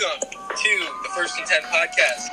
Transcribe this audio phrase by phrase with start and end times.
[0.00, 2.30] Welcome to the First and Ten podcast.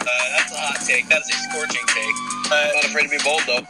[0.00, 1.08] Uh, that's a hot take.
[1.08, 2.16] That is a scorching take.
[2.48, 3.64] Uh, Not afraid to be bold though.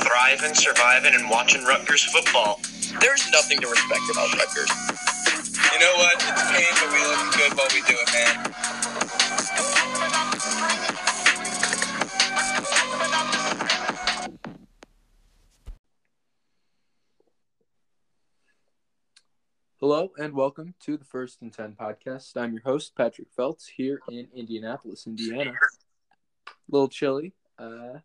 [0.00, 2.60] thriving, surviving, and watching Rutgers football.
[3.00, 4.72] there's nothing to respect about Rutgers.
[5.52, 6.16] You know what?
[6.16, 8.69] It's pain, but we look good while we do it, man.
[20.18, 22.36] And welcome to the First and Ten podcast.
[22.36, 25.52] I'm your host Patrick Feltz here in Indianapolis, Indiana.
[25.52, 27.98] A little chilly, uh,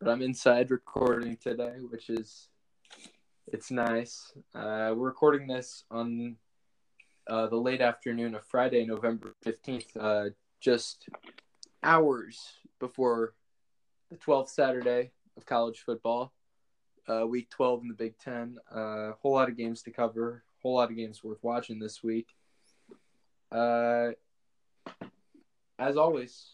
[0.00, 2.48] but I'm inside recording today, which is
[3.46, 4.32] it's nice.
[4.54, 6.36] Uh, we're recording this on
[7.26, 10.26] uh, the late afternoon of Friday, November fifteenth, uh,
[10.60, 11.08] just
[11.82, 12.40] hours
[12.78, 13.34] before
[14.10, 16.32] the twelfth Saturday of college football,
[17.08, 18.58] uh, week twelve in the Big Ten.
[18.72, 22.02] A uh, whole lot of games to cover whole lot of games worth watching this
[22.02, 22.26] week.
[23.50, 24.10] Uh,
[25.78, 26.50] as always,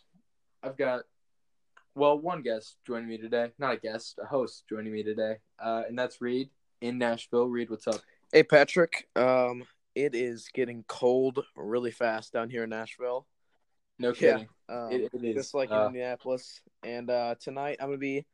[0.63, 1.03] I've got
[1.95, 5.83] well one guest joining me today, not a guest, a host joining me today, uh,
[5.89, 7.47] and that's Reid in Nashville.
[7.47, 8.01] Reid, what's up?
[8.33, 13.27] Hey Patrick, um, it is getting cold really fast down here in Nashville.
[13.99, 14.49] No kidding.
[14.69, 16.61] um, It- it is, just like uh, in Indianapolis.
[16.83, 18.27] And uh, tonight I'm gonna be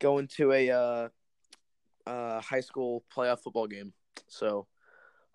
[0.00, 1.08] going to a uh,
[2.06, 3.92] uh, high school playoff football game.
[4.26, 4.66] So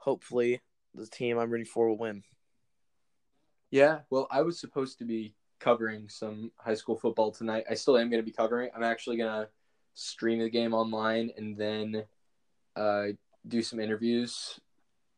[0.08, 0.62] hopefully
[0.96, 2.24] the team I'm rooting for will win.
[3.72, 7.66] Yeah, well, I was supposed to be covering some high school football tonight.
[7.70, 8.70] I still am going to be covering.
[8.74, 9.50] I'm actually going to
[9.96, 12.06] stream the game online and then
[12.78, 13.08] uh,
[13.46, 14.58] do some interviews.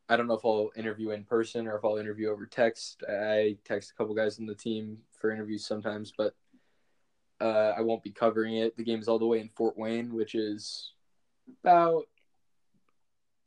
[0.10, 3.04] I don't know if I'll interview in person or if I'll interview over text.
[3.08, 6.34] I text a couple guys in the team for interviews sometimes, but
[7.40, 8.76] uh, I won't be covering it.
[8.76, 10.94] The game's all the way in Fort Wayne, which is
[11.64, 12.06] about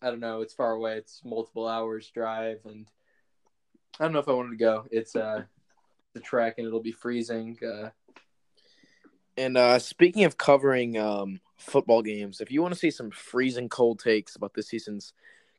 [0.03, 0.43] I don't know.
[0.43, 0.97] It's far away.
[0.97, 2.89] It's multiple hours drive, and
[4.01, 4.85] I don't know if I wanted to go.
[4.91, 5.45] It's uh
[6.13, 7.57] the track, and it'll be freezing.
[7.65, 7.91] Uh,
[9.37, 13.69] And uh, speaking of covering um, football games, if you want to see some freezing
[13.69, 15.15] cold takes about this season's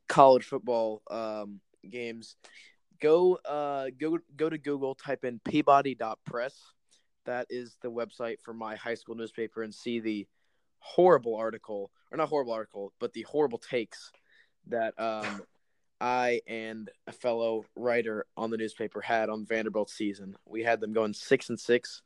[0.08, 1.60] college football um,
[1.90, 2.36] games,
[3.00, 6.54] go uh, go go to Google, type in Peabody.press.
[7.24, 10.28] That is the website for my high school newspaper, and see the
[10.78, 14.12] horrible article, or not horrible article, but the horrible takes
[14.68, 15.42] that um,
[16.00, 20.36] I and a fellow writer on the newspaper had on Vanderbilt's season.
[20.46, 22.02] We had them going six and six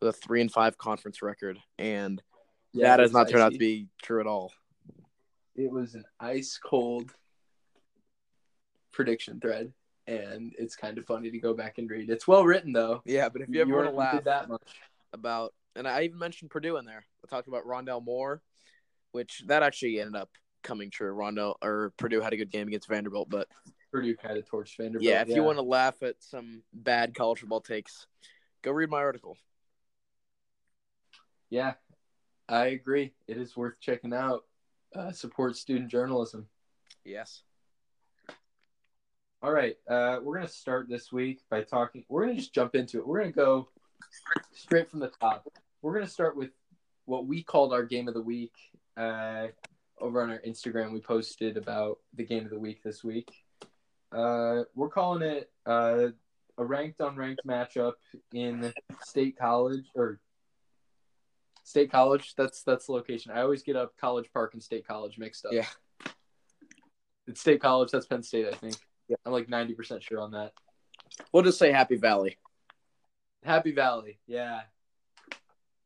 [0.00, 2.22] with a three and five conference record, and
[2.72, 4.52] yeah, that has not turned out to be true at all.
[5.56, 7.12] It was an ice cold
[8.92, 9.72] prediction thread,
[10.06, 12.10] and it's kind of funny to go back and read.
[12.10, 13.02] It's well written though.
[13.04, 14.62] Yeah, but if you ever want to laugh that much.
[15.12, 17.04] about, and I even mentioned Purdue in there.
[17.24, 18.42] I talked about Rondale Moore,
[19.12, 20.30] which that actually ended up
[20.62, 21.10] coming true.
[21.10, 23.48] Rondo or Purdue had a good game against Vanderbilt, but
[23.90, 25.02] Purdue kind of torched Vanderbilt.
[25.02, 28.06] yeah, if you want to laugh at some bad college football takes,
[28.62, 29.36] go read my article.
[31.48, 31.74] yeah,
[32.48, 33.12] I agree.
[33.26, 34.44] It is worth checking out.
[34.94, 36.48] Uh, support student journalism.
[37.04, 37.42] Yes.
[39.42, 42.04] All right, uh, we're gonna start this week by talking.
[42.08, 43.06] We're gonna just jump into it.
[43.06, 43.68] We're gonna go
[44.52, 45.48] straight from the top.
[45.80, 46.50] We're gonna start with
[47.06, 48.52] what we called our game of the week.
[48.96, 49.46] Uh,
[50.00, 53.30] over on our Instagram, we posted about the game of the week this week.
[54.12, 56.08] Uh, we're calling it uh,
[56.58, 57.94] a ranked unranked matchup
[58.32, 58.72] in
[59.02, 60.20] state college or
[61.64, 62.34] state college.
[62.36, 63.32] That's that's the location.
[63.32, 65.52] I always get up College Park and State College mixed up.
[65.52, 65.66] Yeah.
[67.26, 67.90] It's State College.
[67.90, 68.76] That's Penn State, I think.
[69.08, 69.16] Yeah.
[69.24, 70.52] I'm like 90% sure on that.
[71.32, 72.38] We'll just say Happy Valley.
[73.44, 74.62] Happy Valley, yeah.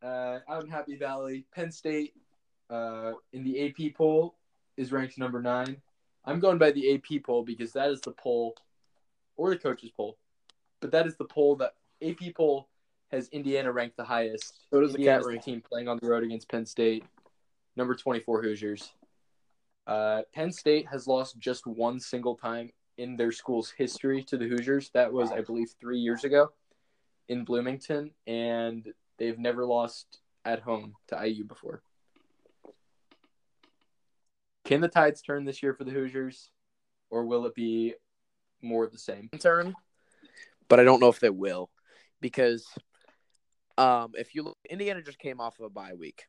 [0.03, 2.15] Uh, out in Happy Valley, Penn State
[2.71, 4.37] uh, in the AP poll
[4.77, 5.77] is ranked number nine.
[6.25, 8.57] I'm going by the AP poll because that is the poll,
[9.37, 10.17] or the coaches poll,
[10.81, 12.69] but that is the poll that AP poll
[13.11, 14.61] has Indiana ranked the highest.
[14.71, 15.45] So does the Indiana's Cat rank.
[15.45, 17.05] team playing on the road against Penn State,
[17.77, 18.93] number 24 Hoosiers.
[19.87, 24.47] Uh, Penn State has lost just one single time in their school's history to the
[24.47, 24.91] Hoosiers.
[24.95, 26.53] That was, I believe, three years ago
[27.29, 31.83] in Bloomington, and they've never lost at home to IU before.
[34.65, 36.51] Can the tides turn this year for the Hoosiers,
[37.11, 37.95] or will it be
[38.63, 39.29] more of the same?
[39.39, 39.75] turn,
[40.69, 41.71] but I don't know if they will
[42.21, 42.67] because
[43.77, 46.25] um, if you look, Indiana just came off of a bye week,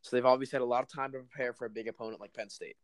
[0.00, 2.32] so they've obviously had a lot of time to prepare for a big opponent like
[2.32, 2.76] Penn State.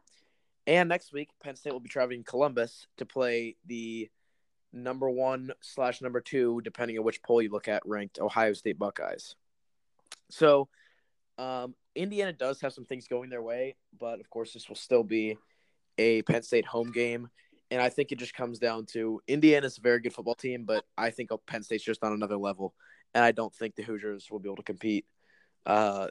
[0.67, 4.11] And next week, Penn State will be traveling to Columbus to play the
[4.73, 8.79] number one slash number two, depending on which poll you look at, ranked Ohio State
[8.79, 9.35] Buckeyes.
[10.29, 10.69] So
[11.41, 15.03] Um, Indiana does have some things going their way, but of course, this will still
[15.03, 15.39] be
[15.97, 17.31] a Penn State home game.
[17.71, 20.85] And I think it just comes down to Indiana's a very good football team, but
[20.99, 22.75] I think Penn State's just on another level.
[23.15, 25.07] And I don't think the Hoosiers will be able to compete.
[25.65, 26.09] Uh,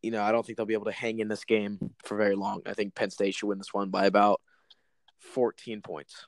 [0.00, 2.36] you know, I don't think they'll be able to hang in this game for very
[2.36, 2.62] long.
[2.66, 4.40] I think Penn State should win this one by about
[5.18, 6.26] 14 points.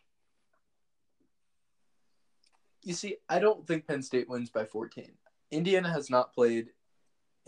[2.82, 5.12] You see, I don't think Penn State wins by 14.
[5.52, 6.70] Indiana has not played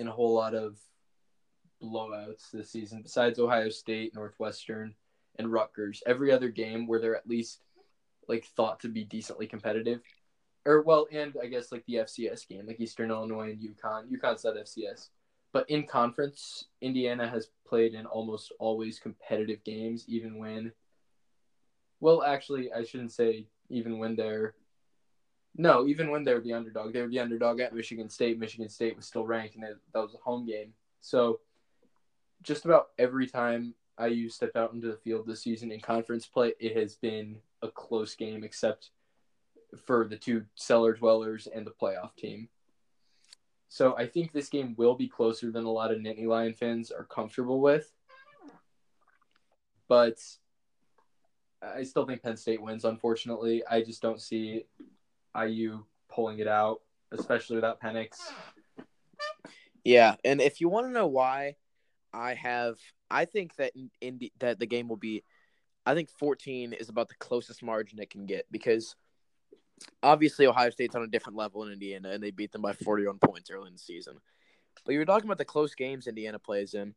[0.01, 0.79] in a whole lot of
[1.83, 4.95] blowouts this season, besides Ohio State, Northwestern,
[5.39, 6.03] and Rutgers.
[6.07, 7.61] Every other game where they're at least
[8.27, 10.01] like thought to be decently competitive,
[10.65, 14.11] or well, and I guess like the FCS game, like Eastern Illinois and UConn.
[14.11, 15.09] UConn's not FCS,
[15.53, 20.73] but in conference, Indiana has played in almost always competitive games, even when.
[22.01, 24.55] Well, actually, I shouldn't say even when they're
[25.57, 28.39] no, even when they were the underdog, they were the underdog at Michigan State.
[28.39, 30.73] Michigan State was still ranked, and that was a home game.
[31.01, 31.41] So,
[32.43, 36.55] just about every time IU stepped out into the field this season in conference play,
[36.61, 38.91] it has been a close game, except
[39.85, 42.49] for the two cellar dwellers and the playoff team.
[43.69, 46.93] So, I think this game will be closer than a lot of Nittany Lion fans
[46.93, 47.93] are comfortable with.
[49.89, 50.21] But
[51.61, 53.65] I still think Penn State wins, unfortunately.
[53.69, 54.65] I just don't see
[55.37, 56.81] IU pulling it out,
[57.13, 58.17] especially without Penix.
[59.85, 61.57] Yeah, and if you want to know why,
[62.13, 62.77] I have
[63.11, 65.25] I think that in, that the game will be,
[65.85, 68.95] I think 14 is about the closest margin it can get because
[70.03, 73.19] obviously Ohio State's on a different level in Indiana and they beat them by 41
[73.19, 74.19] points early in the season.
[74.85, 76.95] But you were talking about the close games Indiana plays in,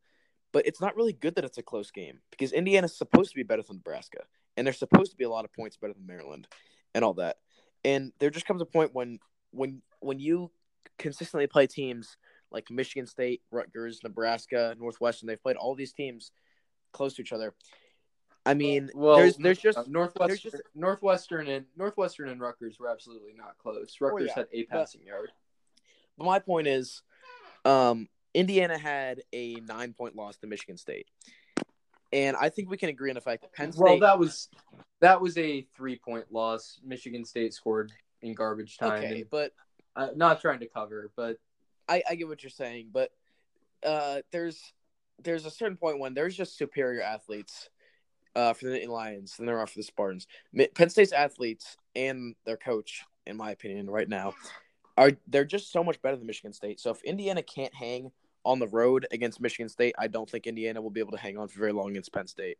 [0.51, 3.43] but it's not really good that it's a close game because Indiana's supposed to be
[3.43, 4.19] better than Nebraska
[4.55, 6.47] and they're supposed to be a lot of points better than Maryland
[6.93, 7.37] and all that.
[7.85, 9.19] And there just comes a point when
[9.51, 10.51] when when you
[10.97, 12.17] consistently play teams
[12.51, 16.31] like Michigan State, Rutgers, Nebraska, Northwestern, they've played all these teams
[16.91, 17.53] close to each other.
[18.45, 22.89] I mean, well, there's there's just uh, Northwestern, just, Northwestern and Northwestern and Rutgers were
[22.89, 23.95] absolutely not close.
[24.01, 25.31] Oh, Rutgers oh, yeah, had a passing but, yard.
[26.17, 27.01] But my point is,
[27.63, 31.07] um, Indiana had a nine point loss to Michigan State.
[32.13, 33.81] And I think we can agree on the fact that Penn State.
[33.81, 34.47] Well, that was
[35.01, 36.79] that was a three point loss.
[36.85, 39.03] Michigan State scored in garbage time.
[39.03, 39.51] Okay, but
[39.95, 41.37] uh, not trying to cover, but
[41.89, 42.89] I, I get what you're saying.
[42.93, 43.09] But
[43.83, 44.61] uh, there's
[45.23, 47.69] there's a certain point when there's just superior athletes
[48.35, 50.27] uh, for the Lions than there are for the Spartans.
[50.75, 54.35] Penn State's athletes and their coach, in my opinion, right now,
[54.97, 56.79] are they're just so much better than Michigan State.
[56.79, 58.11] So if Indiana can't hang
[58.45, 61.37] on the road against Michigan State, I don't think Indiana will be able to hang
[61.37, 62.57] on for very long against Penn State.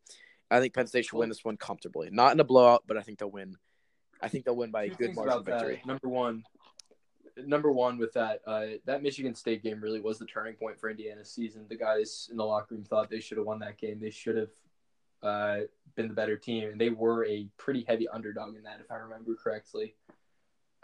[0.50, 2.10] I think Penn State should win this one comfortably.
[2.12, 3.56] Not in a blowout, but I think they'll win.
[4.22, 5.76] I think they'll win by a good margin of victory.
[5.76, 5.88] That.
[5.88, 6.44] Number one,
[7.46, 10.90] number one with that, uh, that Michigan State game really was the turning point for
[10.90, 11.66] Indiana's season.
[11.68, 14.00] The guys in the locker room thought they should have won that game.
[14.00, 14.50] They should have
[15.22, 15.58] uh,
[15.96, 18.96] been the better team, and they were a pretty heavy underdog in that, if I
[18.96, 19.96] remember correctly.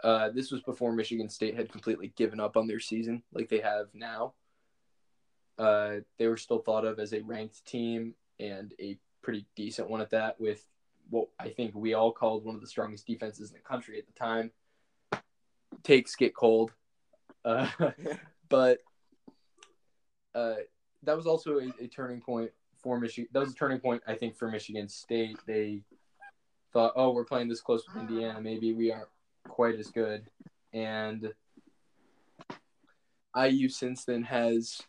[0.02, 3.60] Uh, this was before Michigan State had completely given up on their season, like they
[3.60, 4.34] have now.
[5.60, 10.00] Uh, they were still thought of as a ranked team and a pretty decent one
[10.00, 10.66] at that, with
[11.10, 14.06] what I think we all called one of the strongest defenses in the country at
[14.06, 14.52] the time.
[15.82, 16.72] Takes get cold,
[17.44, 17.68] uh,
[18.48, 18.78] but
[20.34, 20.54] uh,
[21.02, 22.50] that was also a, a, turning point
[22.82, 23.28] for Michigan.
[23.32, 25.36] That was a turning point, I think, for Michigan State.
[25.46, 25.82] They
[26.72, 28.40] thought, "Oh, we're playing this close with Indiana.
[28.40, 29.08] Maybe we aren't
[29.46, 30.24] quite as good."
[30.72, 31.34] And
[33.36, 34.80] IU since then has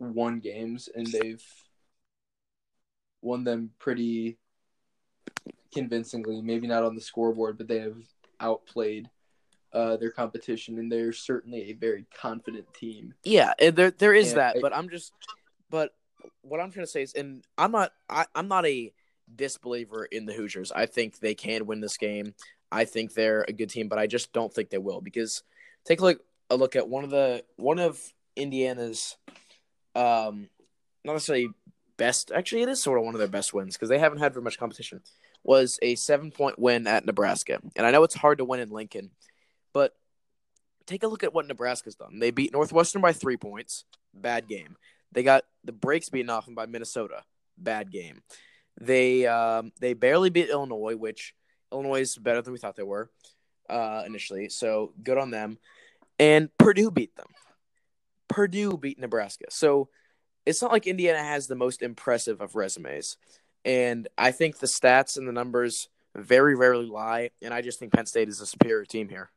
[0.00, 1.44] won games and they've
[3.22, 4.38] won them pretty
[5.72, 6.40] convincingly.
[6.42, 7.98] Maybe not on the scoreboard, but they have
[8.40, 9.08] outplayed
[9.72, 13.14] uh, their competition, and they're certainly a very confident team.
[13.22, 15.12] Yeah, there there is and that, I, but I'm just,
[15.68, 15.94] but
[16.42, 18.92] what I'm trying to say is, and I'm not, I, I'm not a
[19.36, 20.72] disbeliever in the Hoosiers.
[20.72, 22.34] I think they can win this game.
[22.72, 25.42] I think they're a good team, but I just don't think they will because
[25.84, 28.00] take a look a look at one of the one of
[28.36, 29.16] Indiana's
[29.94, 30.48] um,
[31.04, 31.50] not necessarily
[31.96, 32.32] best.
[32.32, 34.44] Actually, it is sort of one of their best wins because they haven't had very
[34.44, 35.00] much competition.
[35.42, 38.70] Was a seven point win at Nebraska, and I know it's hard to win in
[38.70, 39.10] Lincoln,
[39.72, 39.94] but
[40.86, 42.18] take a look at what Nebraska's done.
[42.18, 43.84] They beat Northwestern by three points.
[44.12, 44.76] Bad game.
[45.12, 47.22] They got the brakes beaten off them by Minnesota.
[47.56, 48.22] Bad game.
[48.80, 51.34] They um, they barely beat Illinois, which
[51.72, 53.10] Illinois is better than we thought they were
[53.68, 54.48] uh, initially.
[54.48, 55.58] So good on them.
[56.18, 57.28] And Purdue beat them.
[58.30, 59.44] Purdue beat Nebraska.
[59.50, 59.90] So
[60.46, 63.18] it's not like Indiana has the most impressive of resumes.
[63.64, 67.30] And I think the stats and the numbers very rarely lie.
[67.42, 69.30] And I just think Penn State is a superior team here.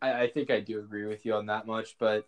[0.00, 2.26] I, I think I do agree with you on that much, but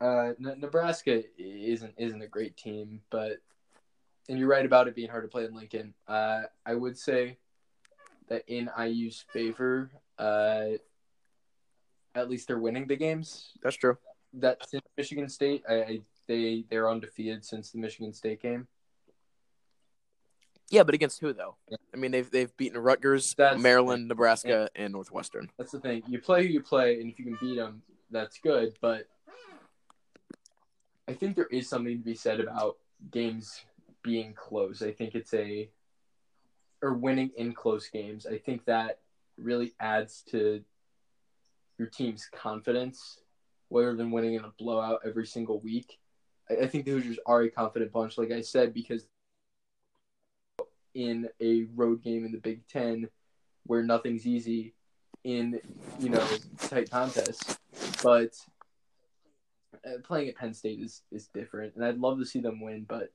[0.00, 3.32] Uh, Nebraska isn't isn't a great team, but
[4.30, 5.92] and you're right about it being hard to play in Lincoln.
[6.08, 7.36] Uh, I would say
[8.28, 10.80] that in IU's favor, uh,
[12.20, 13.50] at least they're winning the games.
[13.62, 13.96] That's true.
[14.34, 18.68] That since Michigan State, I, I they they're undefeated since the Michigan State game.
[20.68, 21.56] Yeah, but against who though?
[21.92, 25.50] I mean, they've they've beaten Rutgers, That's- Maryland, Nebraska, and Northwestern.
[25.58, 26.02] That's the thing.
[26.06, 28.74] You play who you play, and if you can beat them, that's good.
[28.80, 29.08] But
[31.08, 32.76] I think there is something to be said about
[33.10, 33.64] games
[34.02, 34.80] being close.
[34.80, 35.68] I think it's a
[36.82, 38.24] or winning in close games.
[38.26, 39.00] I think that
[39.36, 40.62] really adds to
[41.80, 43.20] your team's confidence,
[43.70, 45.98] rather than winning in a blowout every single week.
[46.50, 49.08] I, I think the Hoosiers are a confident bunch, like I said, because
[50.94, 53.08] in a road game in the Big Ten
[53.64, 54.74] where nothing's easy
[55.24, 55.58] in
[55.98, 56.26] you know
[56.58, 57.58] tight contests,
[58.02, 58.34] but
[59.86, 62.84] uh, playing at Penn State is is different, and I'd love to see them win,
[62.86, 63.10] but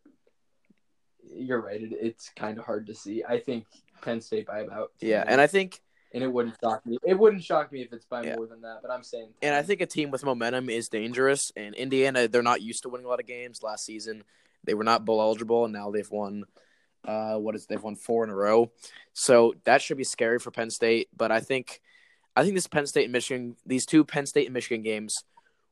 [1.35, 3.23] you're right, it, it's kind of hard to see.
[3.23, 3.65] I think
[4.01, 5.81] Penn State by about Yeah, and I think
[6.15, 6.97] and it wouldn't shock me.
[7.03, 8.37] It wouldn't shock me if it's by Yeah.
[8.37, 11.51] more than that, but I'm saying and I think a team with momentum is dangerous.
[11.55, 13.61] And Indiana, they're not used to winning a lot of games.
[13.61, 14.23] Last season,
[14.63, 16.45] they were not bowl eligible, and now they've won.
[17.03, 18.71] Uh, what is they've won four in a row,
[19.13, 21.07] so that should be scary for Penn State.
[21.15, 21.79] But I think,
[22.35, 25.23] I think this Penn State and Michigan, these two Penn State and Michigan games,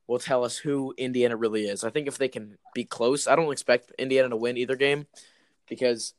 [0.05, 1.83] will tell us who Indiana really is.
[1.83, 5.07] I think if they can be close, I don't expect Indiana to win either game,
[5.67, 6.13] because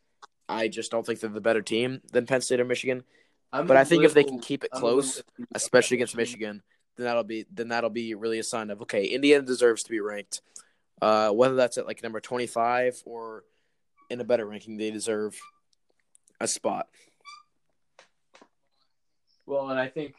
[0.48, 3.04] I just don't think they're the better team than Penn State or Michigan.
[3.54, 5.22] I'm But I think if they can keep it I'm a little close,
[5.54, 6.60] especially against Michigan,
[6.96, 10.00] then that'll be then that'll be really a sign of okay, Indiana deserves to be
[10.00, 10.42] ranked.
[11.00, 13.44] Uh, whether that's at like number twenty five or
[14.10, 15.38] in a better ranking, they deserve
[16.40, 16.88] a spot.
[19.46, 20.16] Well, and I think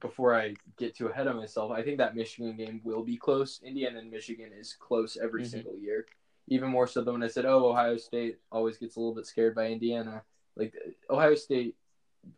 [0.00, 3.60] before I get too ahead of myself, I think that Michigan game will be close.
[3.62, 5.50] Indiana and Michigan is close every Mhm.
[5.50, 6.06] single year.
[6.46, 9.26] Even more so than when I said, "Oh, Ohio State always gets a little bit
[9.26, 10.24] scared by Indiana."
[10.56, 10.74] Like
[11.10, 11.76] Ohio State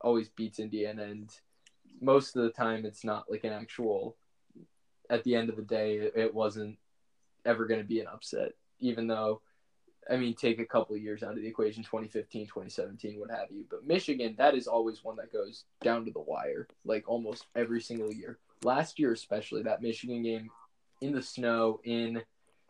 [0.01, 1.31] always beats Indiana, and
[2.01, 4.17] most of the time it's not like an actual.
[5.11, 6.79] At the end of the day, it, wasn't
[7.45, 9.43] ever going to be an upset, even though
[10.11, 13.65] I mean, take a couple years out of the equation 2015, 2017, what have you.
[13.71, 17.81] But Michigan, that is always one that goes down to the wire, like almost every
[17.81, 18.39] single year.
[18.65, 20.51] Last year, especially, that Michigan game
[21.01, 22.23] in the snow, in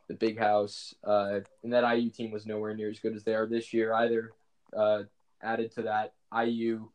[0.09, 3.35] the big house, uh, and that IU team was nowhere near as good as they
[3.35, 4.33] are this year either.
[4.77, 5.05] Uh,
[5.43, 6.89] added to that, IU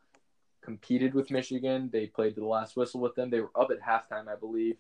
[0.68, 1.90] competed with Michigan.
[1.94, 3.30] They played to the last whistle with them.
[3.30, 4.76] They were up at halftime, I believe.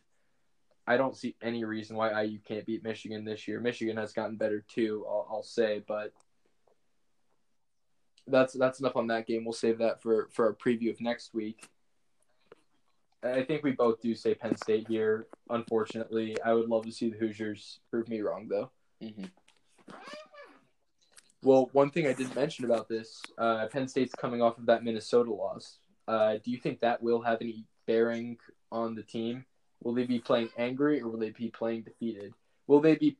[0.85, 3.61] I don't see any reason why IU can't beat Michigan this year.
[3.61, 6.11] Michigan has gotten better too, I'll, I'll say, but
[8.27, 9.45] that's that's enough on that game.
[9.45, 11.69] We'll save that for for our preview of next week.
[13.23, 15.27] I think we both do say Penn State here.
[15.49, 18.71] Unfortunately, I would love to see the Hoosiers prove me wrong, though.
[19.01, 19.31] Mhm.
[21.43, 24.83] Well, one thing I didn't mention about this, uh, Penn State's coming off of that
[24.83, 25.77] Minnesota loss.
[26.07, 28.37] Uh, do you think that will have any bearing
[28.71, 29.45] on the team?
[29.83, 32.33] Will they be playing angry or will they be playing defeated?
[32.65, 33.17] Will they be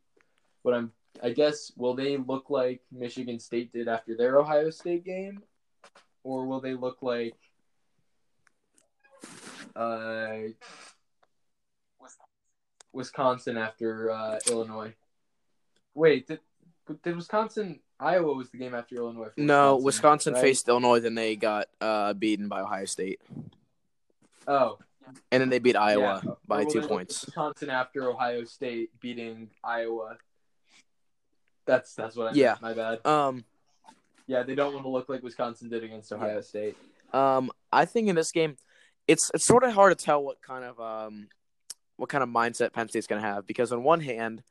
[0.63, 5.05] what I'm I guess will they look like Michigan State did after their Ohio State
[5.05, 5.41] game?
[6.23, 7.35] Or will they look like
[9.75, 10.49] uh
[12.93, 14.93] Wisconsin after uh, Illinois?
[15.93, 16.39] Wait, did,
[17.03, 19.29] did Wisconsin Iowa was the game after Illinois?
[19.37, 20.41] No, Wisconsin right?
[20.41, 23.19] faced Illinois, then they got uh, beaten by Ohio State,
[24.47, 24.77] Oh,
[25.31, 26.31] and then they beat Iowa yeah.
[26.47, 27.25] By will two points.
[27.25, 30.17] Wisconsin after Ohio State beating Iowa.
[31.65, 32.55] That's that's what I Yeah.
[32.61, 33.05] My bad.
[33.05, 33.43] Um,
[34.25, 36.77] Yeah, they don't want to look like Wisconsin did against Ohio State.
[37.13, 38.55] Um, I think in this game,
[39.07, 41.27] it's it's sort of hard to tell what kind of um,
[41.97, 44.43] what kind of mindset Penn State's going to have because on one hand,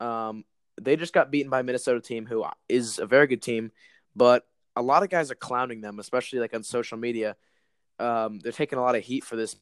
[0.00, 0.44] um,
[0.80, 3.72] they just got beaten by a Minnesota team who is a very good team,
[4.14, 7.36] but a lot of guys are clowning them, especially like on social media.
[7.98, 9.56] Um, they're taking a lot of heat for this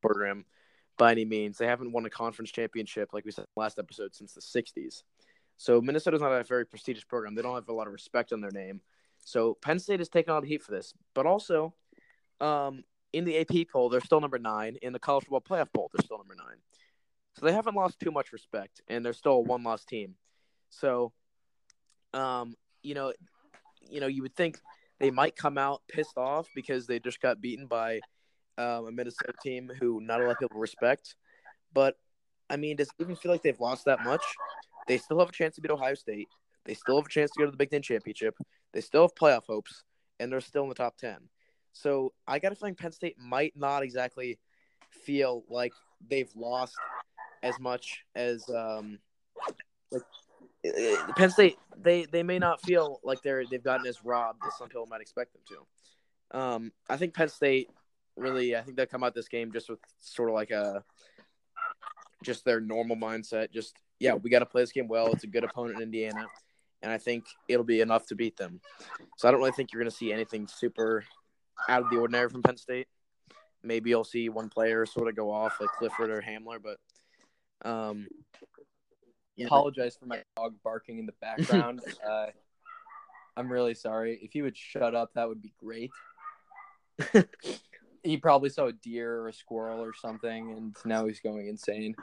[0.00, 0.44] program
[0.96, 1.58] by any means.
[1.58, 5.02] They haven't won a conference championship like we said last episode since the '60s.
[5.56, 7.34] So Minnesota's not a very prestigious program.
[7.34, 8.80] They don't have a lot of respect on their name.
[9.24, 11.74] So Penn State is taking all the heat for this, but also,
[12.40, 14.76] um, in the AP poll, they're still number nine.
[14.82, 16.58] In the college football playoff poll, they're still number nine.
[17.38, 20.16] So they haven't lost too much respect, and they're still a one-loss team.
[20.70, 21.12] So,
[22.12, 23.12] um, you know,
[23.88, 24.58] you know, you would think
[24.98, 28.00] they might come out pissed off because they just got beaten by
[28.56, 31.14] um, a Minnesota team who not a lot of people respect.
[31.72, 31.96] But
[32.50, 34.24] I mean, does it even feel like they've lost that much?
[34.88, 36.28] They still have a chance to beat Ohio State.
[36.64, 38.34] They still have a chance to go to the Big Ten championship.
[38.72, 39.84] They still have playoff hopes,
[40.18, 41.28] and they're still in the top ten.
[41.72, 44.40] So I got a feeling Penn State might not exactly
[44.90, 45.72] feel like
[46.10, 46.76] they've lost
[47.42, 48.98] as much as um
[49.90, 50.04] like
[51.16, 51.56] Penn State.
[51.76, 55.00] They they may not feel like they're they've gotten as robbed as some people might
[55.00, 56.38] expect them to.
[56.38, 57.68] Um, I think Penn State
[58.16, 58.56] really.
[58.56, 60.82] I think they'll come out this game just with sort of like a
[62.24, 63.52] just their normal mindset.
[63.52, 65.12] Just yeah, we got to play this game well.
[65.12, 66.26] It's a good opponent in Indiana,
[66.82, 68.60] and I think it'll be enough to beat them.
[69.16, 71.04] So I don't really think you're going to see anything super
[71.68, 72.88] out of the ordinary from Penn State.
[73.62, 76.78] Maybe you'll see one player sort of go off like Clifford or Hamler, but
[77.64, 78.06] um,
[79.36, 81.80] yeah, Apologize for my dog barking in the background.
[82.08, 82.26] uh,
[83.36, 84.18] I'm really sorry.
[84.20, 85.90] If he would shut up, that would be great.
[88.02, 91.94] he probably saw a deer or a squirrel or something, and now he's going insane.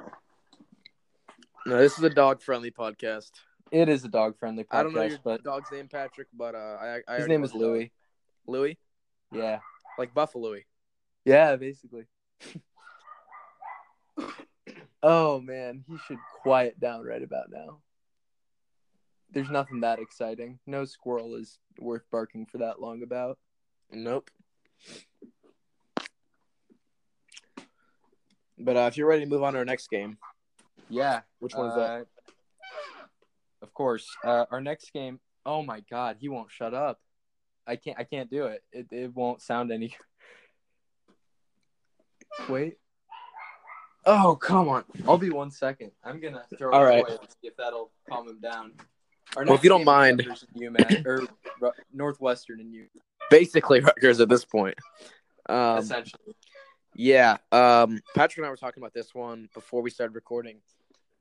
[1.66, 3.32] no, this is a dog friendly podcast.
[3.72, 6.56] It is a dog friendly podcast, I don't know your but dog's name, Patrick, but
[6.56, 7.54] uh, I, I his name is.
[7.54, 7.92] Louis.
[8.48, 8.78] Louis,
[9.34, 9.60] Yeah.
[9.98, 10.56] like Buffalo.
[11.26, 12.06] Yeah, basically.
[15.08, 17.78] oh man, he should quiet down right about now.
[19.32, 20.58] There's nothing that exciting.
[20.66, 23.38] No squirrel is worth barking for that long about.
[23.92, 24.30] Nope.
[28.58, 30.18] But uh, if you're ready to move on to our next game,
[30.90, 31.22] Yeah.
[31.40, 31.90] which one is that?
[31.92, 32.04] uh,
[33.62, 34.08] Of course.
[34.24, 35.20] Uh, our next game.
[35.46, 37.00] Oh my god, he won't shut up.
[37.68, 38.00] I can't.
[38.00, 38.64] I can't do it.
[38.72, 39.96] It it won't sound any.
[42.50, 42.78] Wait.
[44.06, 44.84] Oh come on!
[45.08, 45.92] I'll be one second.
[46.04, 47.04] I'm gonna throw All it right.
[47.04, 48.74] away and see if that'll calm him down.
[49.36, 50.28] Our Well, if you don't mind.
[50.56, 51.24] UMass or
[51.60, 52.86] Ru- Northwestern and U.
[53.32, 54.76] Basically, Rutgers at this point.
[55.50, 56.36] Um, essentially.
[56.94, 60.62] Yeah, um, Patrick and I were talking about this one before we started recording,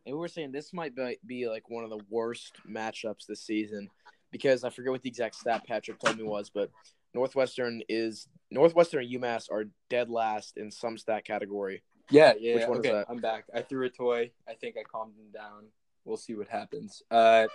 [0.06, 3.40] and we were saying this might be, be like one of the worst matchups this
[3.42, 3.88] season
[4.30, 6.70] because I forget what the exact stat Patrick told me was, but
[7.14, 11.82] Northwestern is Northwestern and UMass are dead last in some stat category.
[12.10, 12.54] Yeah, yeah.
[12.56, 13.06] Which one is that?
[13.08, 13.44] I'm back.
[13.54, 14.30] I threw a toy.
[14.48, 15.64] I think I calmed him down.
[16.04, 17.02] We'll see what happens.
[17.10, 17.46] Uh,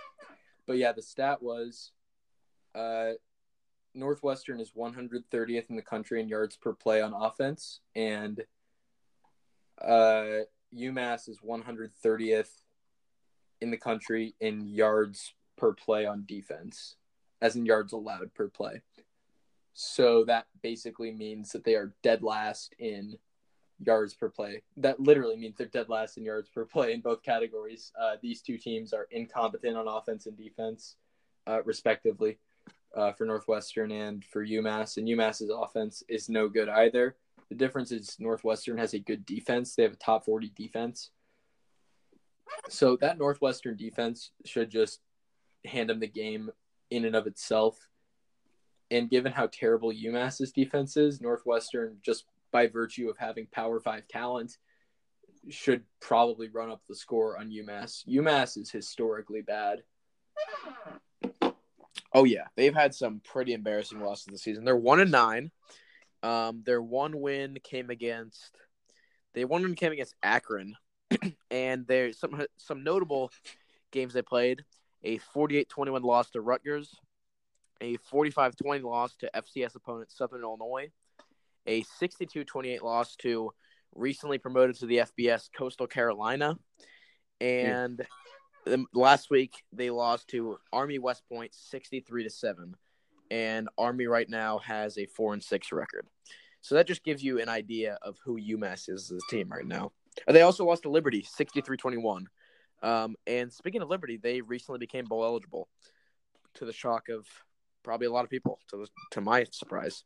[0.66, 1.92] but yeah, the stat was,
[2.74, 3.12] uh,
[3.94, 8.44] Northwestern is 130th in the country in yards per play on offense, and
[9.80, 10.44] uh,
[10.76, 12.50] UMass is 130th
[13.60, 16.96] in the country in yards per play on defense,
[17.42, 18.82] as in yards allowed per play.
[19.74, 23.18] So that basically means that they are dead last in
[23.84, 24.62] yards per play.
[24.76, 27.92] That literally means they're dead last in yards per play in both categories.
[28.00, 30.96] Uh, these two teams are incompetent on offense and defense,
[31.46, 32.38] uh, respectively,
[32.94, 34.96] uh, for Northwestern and for UMass.
[34.96, 37.16] And UMass's offense is no good either.
[37.48, 39.74] The difference is Northwestern has a good defense.
[39.74, 41.10] They have a top 40 defense.
[42.68, 45.00] So that Northwestern defense should just
[45.64, 46.50] hand them the game
[46.90, 47.88] in and of itself.
[48.90, 54.08] And given how terrible UMass's defense is, Northwestern just by virtue of having Power Five
[54.08, 54.56] talent,
[55.48, 58.06] should probably run up the score on UMass.
[58.08, 59.82] UMass is historically bad.
[62.12, 64.64] Oh yeah, they've had some pretty embarrassing losses this season.
[64.64, 65.50] They're one and nine.
[66.22, 68.56] Um, their one win came against.
[69.34, 70.76] They one win came against Akron,
[71.50, 73.30] and there's some some notable
[73.92, 74.64] games they played.
[75.02, 76.94] A 48-21 loss to Rutgers,
[77.80, 80.90] a 45-20 loss to FCS opponent Southern Illinois,
[81.66, 83.52] a 62-28 loss to
[83.94, 86.58] recently promoted to the FBS Coastal Carolina,
[87.40, 88.06] and
[88.64, 92.76] the- last week they lost to Army West Point 63 to 7
[93.30, 96.06] and Army right now has a 4 and 6 record.
[96.60, 99.66] So that just gives you an idea of who UMass is as a team right
[99.66, 99.92] now.
[100.26, 102.26] And They also lost to Liberty 63-21.
[102.82, 105.68] Um, and speaking of Liberty, they recently became bowl eligible
[106.54, 107.26] to the shock of
[107.82, 110.04] probably a lot of people to to my surprise.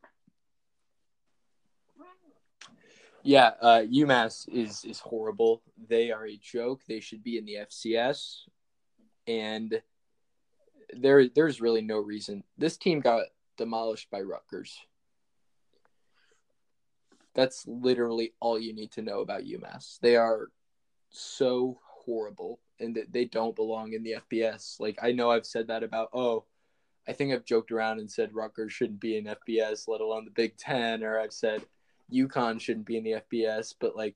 [3.26, 5.62] Yeah, uh, UMass is is horrible.
[5.88, 6.82] They are a joke.
[6.86, 8.40] They should be in the FCS,
[9.26, 9.80] and
[10.94, 12.44] there there's really no reason.
[12.58, 13.24] This team got
[13.56, 14.78] demolished by Rutgers.
[17.34, 19.98] That's literally all you need to know about UMass.
[20.00, 20.48] They are
[21.08, 24.78] so horrible, and they don't belong in the FBS.
[24.78, 26.44] Like I know I've said that about oh,
[27.08, 30.30] I think I've joked around and said Rutgers shouldn't be in FBS, let alone the
[30.30, 31.62] Big Ten, or I've said
[32.12, 34.14] UConn shouldn't be in the FBS, but like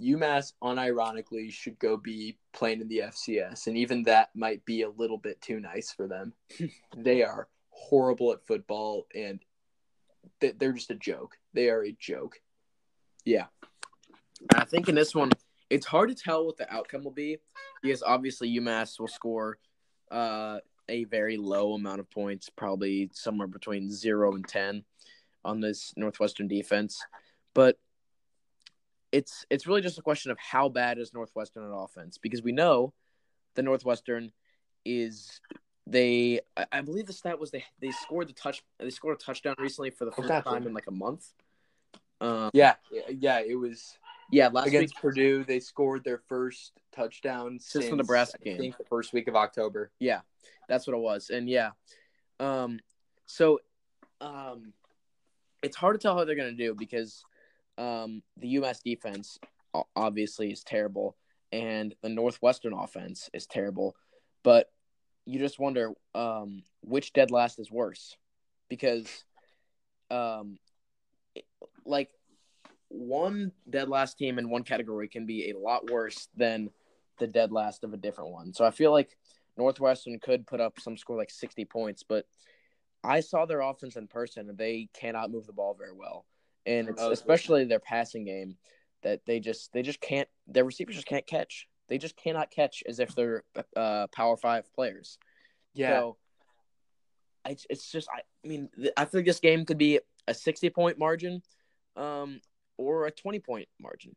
[0.00, 4.90] UMass unironically should go be playing in the FCS, and even that might be a
[4.90, 6.32] little bit too nice for them.
[6.96, 9.40] they are horrible at football, and
[10.40, 11.38] they- they're just a joke.
[11.54, 12.40] They are a joke.
[13.24, 13.46] Yeah,
[14.54, 15.30] I think in this one,
[15.70, 17.38] it's hard to tell what the outcome will be
[17.82, 19.58] because obviously UMass will score
[20.10, 24.84] uh, a very low amount of points, probably somewhere between zero and ten
[25.46, 27.04] on this Northwestern defense.
[27.54, 27.78] But
[29.12, 32.52] it's it's really just a question of how bad is Northwestern on offense because we
[32.52, 32.92] know
[33.54, 34.32] the Northwestern
[34.84, 35.40] is
[35.86, 39.24] they I, I believe the stat was they they scored the touch they scored a
[39.24, 40.52] touchdown recently for the first Exactly.
[40.52, 41.32] time in like a month.
[42.20, 42.74] Um, Yeah,
[43.08, 43.96] yeah, it was
[44.30, 45.44] yeah, last against week Purdue.
[45.44, 48.54] They scored their first touchdown Since since, the Nebraska game.
[48.54, 49.92] I think the first week of October.
[50.00, 50.20] Yeah,
[50.68, 51.30] that's what it was.
[51.30, 51.70] And yeah,
[52.40, 52.80] um,
[53.26, 53.60] so
[54.20, 54.72] um,
[55.62, 57.24] it's hard to tell how they're gonna do because
[57.78, 58.80] um, the U.S.
[58.80, 59.38] defense
[59.94, 61.16] obviously is terrible,
[61.52, 63.94] and the Northwestern offense is terrible.
[64.42, 64.70] But
[65.24, 68.16] you just wonder um, which dead last is worse,
[68.68, 69.24] because
[70.10, 70.58] um,
[71.34, 71.44] it-
[71.84, 72.10] like
[72.88, 76.70] one dead last team in one category can be a lot worse than
[77.18, 78.52] the dead last of a different one.
[78.52, 79.16] So I feel like
[79.56, 82.26] Northwestern could put up some score like 60 points, but
[83.06, 86.26] I saw their offense in person and they cannot move the ball very well.
[86.64, 88.56] And it's Oh, especially their passing game
[89.02, 91.68] that they just they just can't their receivers just can't catch.
[91.88, 93.44] They just cannot catch as if they're
[93.76, 95.18] uh power 5 players.
[95.74, 95.90] Yeah.
[95.90, 96.16] So
[97.44, 100.98] I, it's just I, I mean I think this game could be a 60 point
[100.98, 101.42] margin
[101.96, 102.40] um
[102.76, 104.16] or a 20 point margin.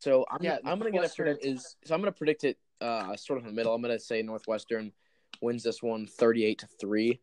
[0.00, 2.58] So I'm yeah, I'm going to Northwestern predict is so I'm going to predict it
[2.80, 3.74] uh, sort of in the middle.
[3.74, 4.92] I'm going to say Northwestern
[5.40, 7.20] wins this one 38 to 3.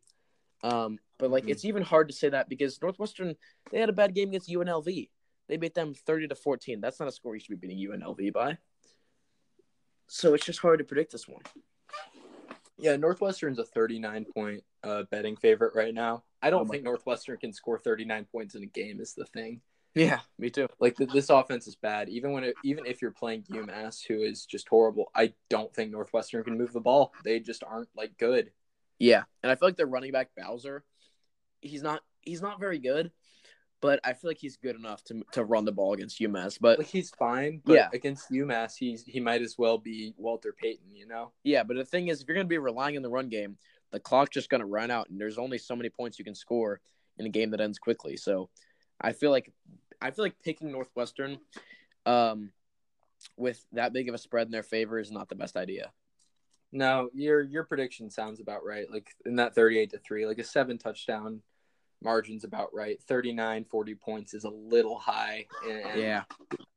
[0.62, 1.50] Um, but like Mhm.
[1.50, 3.36] it's even hard to say that because Northwestern
[3.70, 5.10] they had a bad game against UNLV.
[5.48, 6.80] They beat them 30 to 14.
[6.80, 8.58] That's not a score you should be beating UNLV by.
[10.08, 11.42] So it's just hard to predict this one.
[12.78, 12.96] yeah.
[12.96, 16.24] Northwestern's a 39 point uh, betting favorite right now.
[16.42, 19.00] I don't Oh think Northwestern can score 39 points in a game.
[19.00, 19.60] Is the thing.
[19.94, 20.68] Yeah, me too.
[20.78, 22.08] Like th- this offense is bad.
[22.10, 25.90] Even when it, even if you're playing UMass, who is just horrible, I don't think
[25.90, 27.14] Northwestern can move the ball.
[27.24, 28.52] They just aren't like good.
[28.98, 30.84] Yeah, and I feel like their running back Bowser,
[31.60, 33.10] he's not he's not very good,
[33.80, 36.58] but I feel like he's good enough to to run the ball against UMass.
[36.60, 37.88] But Like he's fine, but Yeah.
[37.92, 40.94] against UMass, he's he might as well be Walter Payton.
[40.94, 41.32] You know.
[41.44, 43.58] Yeah, but the thing is, if you're going to be relying on the run game,
[43.92, 46.34] the clock's just going to run out, and there's only so many points you can
[46.34, 46.80] score
[47.18, 48.16] in a game that ends quickly.
[48.16, 48.50] So,
[49.00, 49.52] I feel like
[50.00, 51.38] I feel like picking Northwestern,
[52.06, 52.50] um,
[53.36, 55.92] with that big of a spread in their favor is not the best idea.
[56.72, 58.90] No, your your prediction sounds about right.
[58.90, 61.40] Like in that 38 to 3, like a seven touchdown
[62.02, 63.00] margin's about right.
[63.02, 66.24] 39 40 points is a little high Yeah.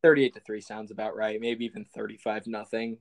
[0.02, 1.42] 38 to 3 sounds about right.
[1.42, 2.98] Maybe even 35 nothing.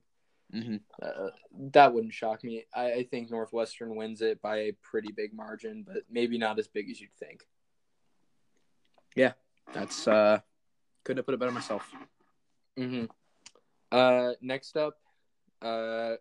[0.52, 1.30] hmm Uh,
[1.72, 2.64] that wouldn't shock me.
[2.74, 6.66] I, I think Northwestern wins it by a pretty big margin, but maybe not as
[6.68, 7.46] big as you'd think.
[9.14, 9.32] Yeah,
[9.72, 10.40] that's uh,
[11.04, 11.88] couldn't have put it better myself.
[12.78, 13.04] Mm-hmm.
[13.90, 14.98] Uh, next up,
[15.62, 16.14] uh,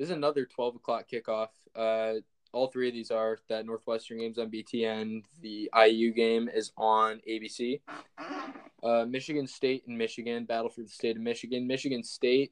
[0.00, 1.48] this is another 12 o'clock kickoff.
[1.76, 2.20] Uh,
[2.52, 5.24] all three of these are that Northwestern game's on BTN.
[5.42, 7.82] The IU game is on ABC.
[8.82, 11.66] Uh, Michigan State and Michigan battle for the state of Michigan.
[11.66, 12.50] Michigan State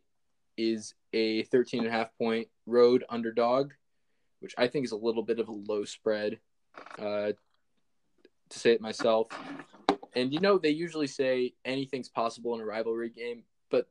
[0.59, 3.73] is a 13 and a half point road underdog,
[4.41, 6.39] which I think is a little bit of a low spread,
[6.99, 7.33] uh,
[8.51, 9.29] to say it myself.
[10.15, 13.89] And you know, they usually say anything's possible in a rivalry game, but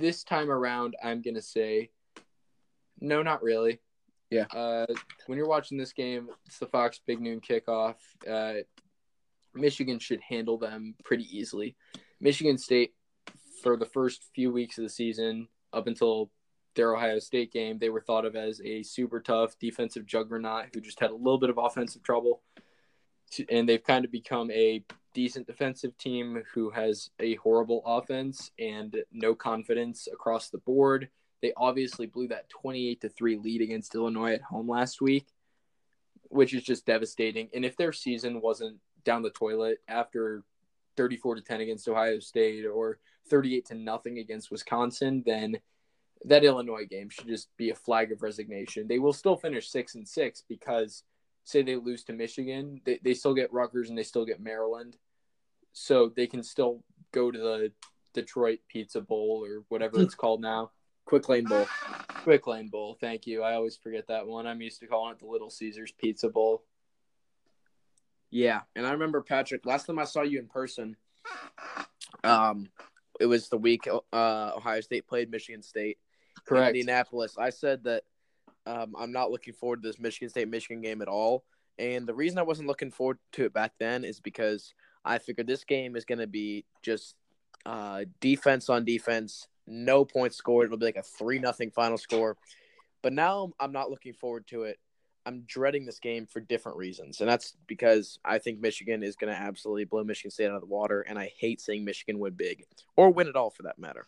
[0.00, 1.90] this time around, I'm going to say
[3.00, 3.80] no, not really.
[4.30, 4.44] Yeah.
[4.54, 4.86] Uh,
[5.26, 7.96] when you're watching this game, it's the Fox Big Noon kickoff.
[8.28, 8.62] Uh,
[9.54, 11.76] Michigan should handle them pretty easily.
[12.20, 12.92] Michigan State,
[13.62, 16.30] for the first few weeks of the season, up until
[16.74, 20.80] their Ohio State game, they were thought of as a super tough defensive juggernaut who
[20.80, 22.42] just had a little bit of offensive trouble.
[23.50, 28.96] And they've kind of become a decent defensive team who has a horrible offense and
[29.12, 31.08] no confidence across the board.
[31.40, 35.26] They obviously blew that 28 to 3 lead against Illinois at home last week,
[36.22, 37.48] which is just devastating.
[37.54, 40.42] And if their season wasn't down the toilet after
[40.96, 42.98] 34 to 10 against Ohio State or
[43.30, 45.58] 38 to nothing against Wisconsin, then
[46.24, 48.88] that Illinois game should just be a flag of resignation.
[48.88, 51.04] They will still finish 6 and 6 because
[51.44, 54.96] say they lose to Michigan, they, they still get Rutgers and they still get Maryland.
[55.72, 57.72] So they can still go to the
[58.12, 60.72] Detroit Pizza Bowl or whatever it's called now.
[61.08, 61.66] Quick lane bowl.
[62.22, 62.98] Quick Lane Bowl.
[63.00, 63.42] Thank you.
[63.42, 64.46] I always forget that one.
[64.46, 66.62] I'm used to calling it the Little Caesars Pizza Bowl.
[68.30, 69.64] Yeah, and I remember Patrick.
[69.64, 70.96] Last time I saw you in person,
[72.24, 72.68] um,
[73.18, 75.96] it was the week uh, Ohio State played Michigan State.
[76.36, 76.68] in Correct.
[76.76, 77.38] Indianapolis.
[77.38, 78.02] I said that
[78.66, 81.44] um, I'm not looking forward to this Michigan State Michigan game at all.
[81.78, 85.46] And the reason I wasn't looking forward to it back then is because I figured
[85.46, 87.14] this game is going to be just
[87.64, 90.66] uh, defense on defense, no points scored.
[90.66, 92.36] It'll be like a three nothing final score.
[93.02, 94.78] But now I'm not looking forward to it.
[95.26, 99.32] I'm dreading this game for different reasons, and that's because I think Michigan is going
[99.32, 102.32] to absolutely blow Michigan State out of the water, and I hate seeing Michigan win
[102.32, 102.64] big
[102.96, 104.06] or win at all for that matter.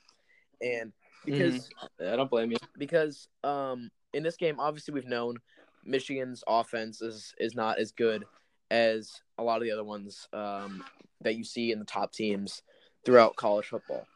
[0.63, 0.93] And
[1.25, 1.69] because
[2.01, 2.57] I don't blame you.
[2.79, 5.37] because um in this game obviously we've known
[5.85, 8.25] Michigan's offense is is not as good
[8.71, 10.83] as a lot of the other ones um
[11.21, 12.63] that you see in the top teams
[13.05, 14.07] throughout college football.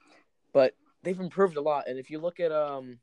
[0.52, 0.74] But
[1.04, 2.98] they've improved a lot and if you look at um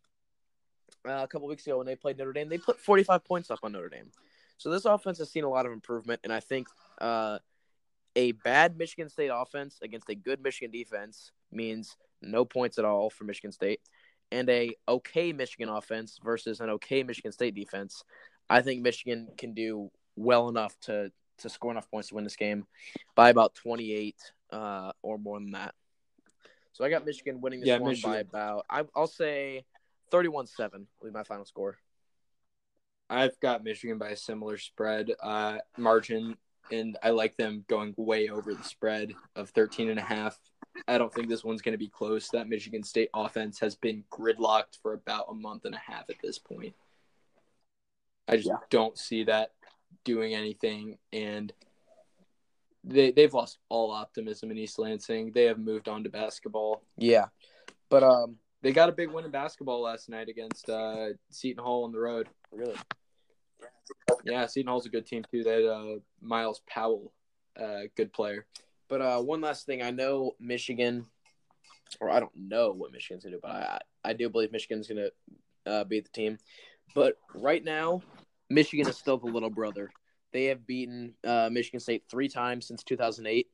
[1.08, 3.60] uh, a couple weeks ago when they played Notre Dame, they put 45 points up
[3.64, 4.12] on Notre Dame.
[4.58, 6.68] So this offense has seen a lot of improvement and I think
[7.00, 7.40] uh
[8.16, 13.10] a bad Michigan State offense against a good Michigan defense means no points at all
[13.10, 13.80] for Michigan State
[14.32, 18.04] and a okay Michigan offense versus an okay Michigan State defense,
[18.50, 22.36] I think Michigan can do well enough to to score enough points to win this
[22.36, 22.66] game
[23.16, 24.16] by about 28
[24.52, 25.74] uh, or more than that.
[26.73, 28.12] So I got Michigan winning this Yeah, one Michigan.
[28.12, 29.65] by about I, I'll say
[30.12, 31.77] 31-7 will be my final score.
[33.10, 36.38] I've got Michigan by a similar spread uh, margin,
[36.71, 40.39] and I like them going way over the spread of 13 and a half.
[40.88, 42.29] I don't think this one's going to be close.
[42.29, 46.15] That Michigan State offense has been gridlocked for about a month and a half at
[46.23, 46.73] this point.
[48.29, 48.57] I just Yeah.
[48.69, 49.51] don't see that
[50.05, 51.51] doing anything, and
[52.84, 55.32] they they've lost all optimism in East Lansing.
[55.32, 56.84] They have moved on to basketball.
[56.98, 57.26] Yeah,
[57.89, 61.84] but um, They got a big win in basketball last night against uh, Seton Hall
[61.84, 62.28] on the road.
[62.52, 62.76] really,
[64.24, 65.44] Yeah, Seton Hall's a good team too.
[65.44, 67.13] They had uh, Myles Powell,
[67.62, 68.46] uh, good player.
[68.89, 71.06] But uh, one last thing, I know Michigan,
[72.00, 75.10] or I don't know what Michigan's gonna do, but I I do believe Michigan's gonna
[75.65, 76.38] uh, beat the team.
[76.94, 78.02] But right now,
[78.50, 79.91] Michigan is still the little brother.
[80.34, 83.48] They have beaten uh, Michigan State three times since 2008,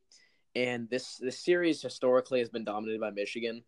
[0.56, 3.64] and this this series historically has been dominated by Michigan.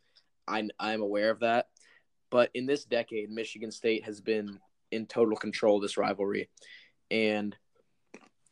[0.48, 1.67] I I'm aware of that,
[2.30, 4.60] but in this decade, Michigan State has been
[4.91, 6.50] in total control of this rivalry,
[7.10, 7.56] and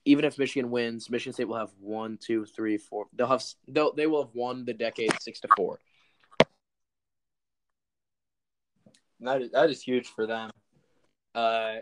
[0.05, 3.07] even if Michigan wins, Michigan State will have one, two, three, four.
[3.13, 5.79] They'll have they'll they will have won the decade six to four.
[9.19, 10.51] That is, that is huge for them.
[11.35, 11.77] Uh,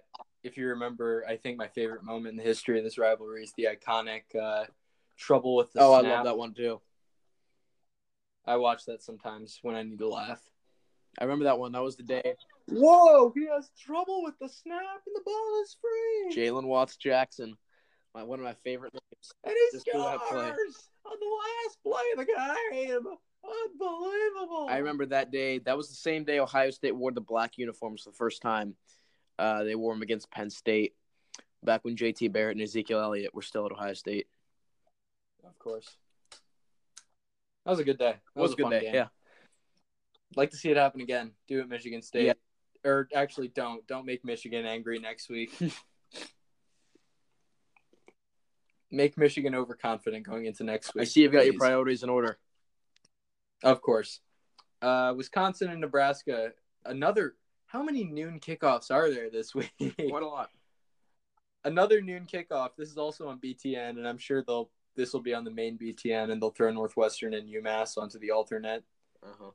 [0.45, 3.53] if you remember, I think my favorite moment in the history of this rivalry is
[3.57, 4.65] the iconic uh,
[5.17, 6.11] trouble with the oh, snap.
[6.11, 6.79] I love that one too.
[8.45, 10.39] I watch that sometimes when I need to laugh.
[11.19, 11.71] I remember that one.
[11.71, 12.35] That was the day
[12.67, 16.35] Whoa, he has trouble with the snap and the ball is free.
[16.35, 17.55] Jalen Watts Jackson,
[18.13, 19.31] my one of my favorite names.
[19.43, 20.51] and he Just for that play.
[20.51, 23.17] scores on the last play of the game.
[23.43, 24.67] Unbelievable.
[24.69, 25.59] I remember that day.
[25.59, 28.75] That was the same day Ohio State wore the black uniforms for the first time.
[29.37, 30.93] Uh, they wore them against Penn State
[31.63, 32.27] back when J.T.
[32.29, 34.27] Barrett and Ezekiel Elliott were still at Ohio State.
[35.43, 35.97] Of course.
[37.65, 38.15] That was a good day.
[38.35, 38.81] That It was a good day.
[38.81, 38.93] game.
[38.95, 39.07] Yeah.
[40.35, 41.31] like to see it happen again.
[41.47, 42.27] Do it, Michigan State.
[42.27, 42.33] Yeah.
[42.83, 43.85] Or actually, don't.
[43.87, 45.51] Don't make Michigan angry next week.
[48.91, 51.01] make Michigan overconfident going into next week.
[51.01, 52.37] I see you've got your priorities in order.
[53.63, 54.19] Of course.
[54.81, 56.51] Uh, Wisconsin and Nebraska.
[56.85, 57.35] Another.
[57.67, 59.71] How many noon kickoffs are there this week?
[59.79, 60.49] Quite a lot.
[61.63, 62.69] Another noon kickoff.
[62.77, 64.69] This is also on BTN, and I'm sure they'll.
[64.95, 68.31] This will be on the main BTN, and they'll throw Northwestern and UMass onto the
[68.31, 68.83] alternate.
[69.21, 69.51] Uh-huh.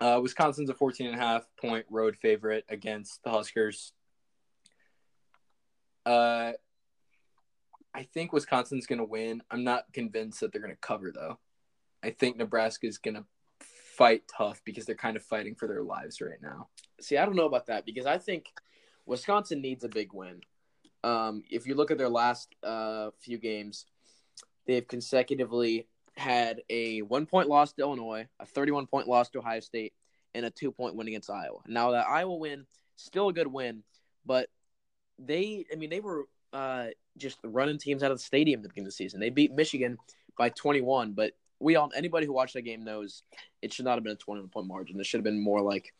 [0.00, 3.92] Uh, Wisconsin's a 14 and a half point road favorite against the Huskers.
[6.04, 6.52] Uh,
[7.94, 9.42] I think Wisconsin's going to win.
[9.52, 11.38] I'm not convinced that they're going to cover, though.
[12.02, 13.24] I think Nebraska's going to
[13.96, 16.68] fight tough because they're kind of fighting for their lives right now.
[17.00, 18.46] See, I don't know about that because I think
[19.06, 20.40] Wisconsin needs a big win.
[21.02, 23.86] Um, if you look at their last uh, few games,
[24.66, 29.60] they've consecutively had a one point loss to Illinois, a 31 point loss to Ohio
[29.60, 29.92] State,
[30.34, 31.60] and a two point win against Iowa.
[31.66, 33.82] Now, that Iowa win, still a good win,
[34.24, 34.48] but
[35.18, 38.68] they, I mean, they were uh, just running teams out of the stadium at the
[38.68, 39.20] beginning of the season.
[39.20, 39.98] They beat Michigan
[40.38, 43.22] by 21, but we all, anybody who watched that game knows
[43.62, 45.00] it should not have been a 21 point margin.
[45.00, 45.92] It should have been more like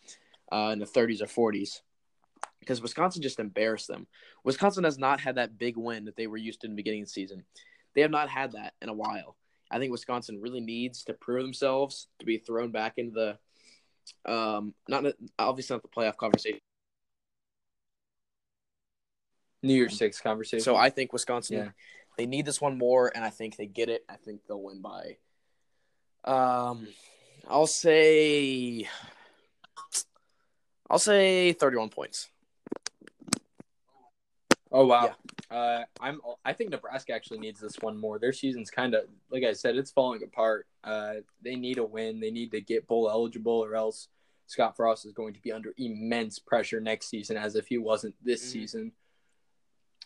[0.53, 1.81] uh, in the 30s or 40s
[2.61, 4.07] because Wisconsin just embarrassed them.
[4.45, 7.03] Wisconsin has not had that big win that they were used to in the beginning
[7.03, 7.45] of the season.
[7.95, 9.37] They have not had that in a while.
[9.71, 13.38] I think Wisconsin really needs to prove themselves to be thrown back into the
[14.31, 15.05] um not
[15.38, 16.59] obviously not the playoff conversation.
[19.62, 20.62] New Year's Six conversation.
[20.62, 21.71] So I think Wisconsin Yeah.
[22.19, 24.05] they need this one more and I think they get it.
[24.09, 25.17] I think they'll win by
[26.24, 26.88] um
[27.48, 28.88] I'll say
[30.88, 32.28] I'll say 31 points.
[34.70, 35.14] Oh wow.
[35.50, 36.20] Uh, I'm.
[36.44, 38.18] I think Nebraska actually needs this one more.
[38.18, 40.66] Their season's kind of, like I said, it's falling apart.
[40.82, 42.18] Uh, they need a win.
[42.18, 44.08] They need to get bowl eligible, or else
[44.48, 48.16] Scott Frost is going to be under immense pressure next season, as if he wasn't
[48.24, 48.50] this Mhm.
[48.52, 48.92] season.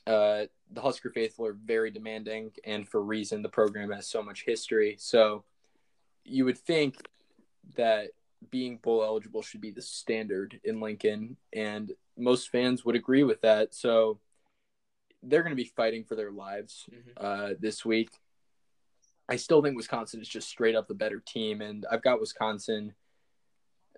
[0.07, 3.41] Uh, the Husker faithful are very demanding, and for reason.
[3.41, 5.45] The program has so much history, so
[6.29, 6.97] you would think
[7.77, 8.11] that
[8.51, 13.41] being bowl eligible should be the standard in Lincoln, and most fans would agree with
[13.43, 13.75] that.
[13.75, 14.21] So
[15.23, 17.13] they're going to be fighting for their lives Mhm.
[17.17, 18.11] uh, this week.
[19.29, 22.95] I still think Wisconsin is just straight up the better team, and I've got Wisconsin.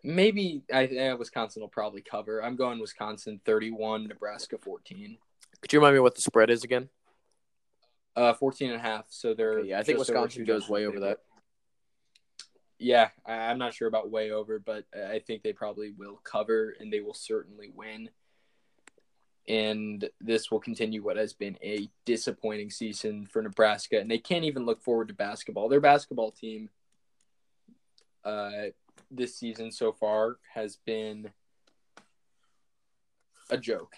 [0.03, 2.43] Maybe I yeah, Wisconsin will probably cover.
[2.43, 5.19] I'm going Wisconsin 31, Nebraska 14.
[5.61, 6.89] Could you remind me what the spread is again?
[8.17, 9.05] Uh, 14 and a half.
[9.11, 11.21] So they're Okay, yeah, I think Wisconsin goes way over that.
[12.83, 16.75] Yeah, I, I'm not sure about way over, but I think they probably will cover
[16.81, 18.09] and they will certainly win.
[19.47, 24.45] And this will continue what has been a disappointing season for Nebraska, and they can't
[24.45, 25.69] even look forward to basketball.
[25.69, 26.71] Their basketball team,
[28.25, 28.71] uh,
[29.11, 31.31] this season so far has been
[33.51, 33.97] a joke.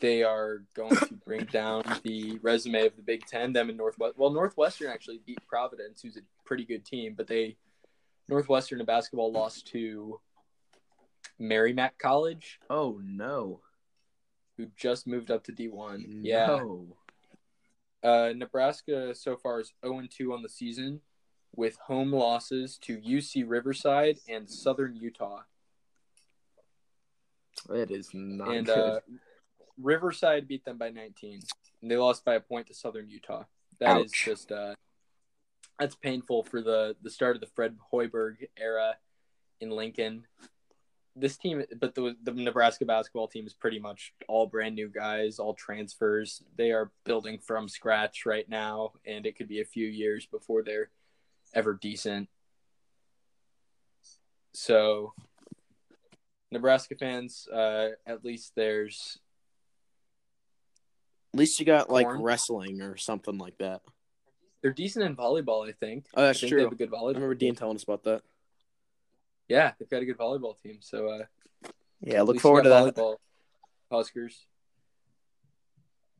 [0.00, 3.52] They are going to bring down the resume of the Big Ten.
[3.52, 4.14] Them and Northwest.
[4.18, 7.56] Well, Northwestern actually beat Providence, who's a pretty good team, but they
[8.28, 10.20] Northwestern in basketball lost to
[11.38, 13.60] Merrimack College, Oh no.
[14.56, 16.20] who just moved up to D one.
[16.22, 16.60] Yeah.
[18.02, 21.00] Uh, Nebraska so far is 0 2 on the season
[21.54, 25.42] with home losses to UC Riverside and Southern Utah.
[27.68, 28.78] That is not and good.
[28.78, 29.00] uh,
[29.80, 31.40] Riverside beat them by 19.
[31.82, 33.44] And they lost by a point to Southern Utah.
[33.80, 34.24] That is Ouch.
[34.24, 34.74] just uh,
[35.78, 38.94] that's painful for the the start of the Fred Hoiberg era
[39.60, 40.24] in Lincoln.
[41.14, 45.38] This team, but the the Nebraska basketball team is pretty much all brand new guys,
[45.38, 46.42] all transfers.
[46.56, 50.62] They are building from scratch right now, and it could be a few years before
[50.62, 50.90] they're
[51.54, 52.28] ever decent.
[54.54, 55.12] So,
[56.50, 59.18] Nebraska fans, uh, at least there's
[61.34, 62.22] At least you got like Corn.
[62.22, 63.82] wrestling or something like that.
[64.62, 65.68] they're decent in volleyball.
[65.68, 66.06] I think.
[66.14, 66.58] Oh, that's I think true.
[66.58, 66.94] They have a good volleyball.
[66.94, 67.14] I volleyball.
[67.14, 68.22] remember Dean telling us about that.
[69.48, 70.78] Yeah, they've got a good volleyball team.
[70.80, 71.68] So uh,
[72.00, 72.96] Yeah, look forward to got that.
[72.96, 73.16] volleyball.
[73.90, 74.44] Huskers.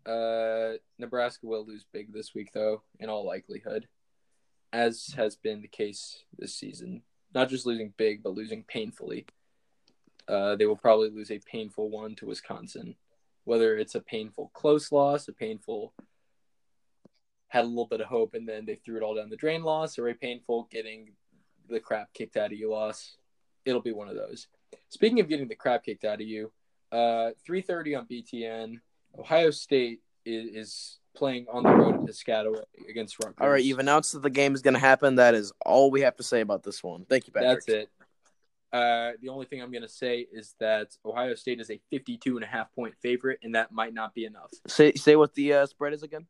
[0.06, 3.86] Uh, Nebraska will lose big this week, though, in all likelihood,
[4.72, 7.02] as has been the case this season.
[7.34, 9.26] Not just losing big, but losing painfully.
[10.26, 12.94] Uh, they will probably lose a painful one to Wisconsin,
[13.48, 15.94] whether it's a painful close loss, a painful
[17.48, 19.62] had a little bit of hope and then they threw it all down the drain
[19.62, 21.12] loss, or a painful getting
[21.70, 23.16] the crap kicked out of you loss.
[23.64, 24.48] It'll be one of those.
[24.90, 26.52] Speaking of getting the crap kicked out of you,
[26.92, 28.80] uh, 3:30 on BTN.
[29.18, 33.38] Ohio State is, is playing on the road in Piscataway against Rutgers.
[33.40, 35.14] All right, you've announced that the game is going to happen.
[35.14, 37.06] That is all we have to say about this one.
[37.08, 37.64] Thank you, Patrick.
[37.64, 37.90] That's it.
[38.72, 42.36] Uh, the only thing I'm going to say is that Ohio State is a 52
[42.36, 44.50] and a half point favorite, and that might not be enough.
[44.66, 46.26] Say say what the uh, spread is again.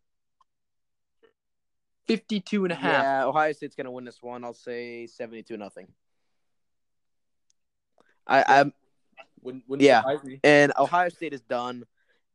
[2.06, 3.02] 52 and a half.
[3.02, 4.44] Yeah, Ohio State's going to win this one.
[4.44, 5.88] I'll say seventy-two nothing.
[8.26, 8.72] I, I'm
[9.42, 10.02] Wouldn't, wouldn't Yeah.
[10.44, 11.84] and Ohio State is done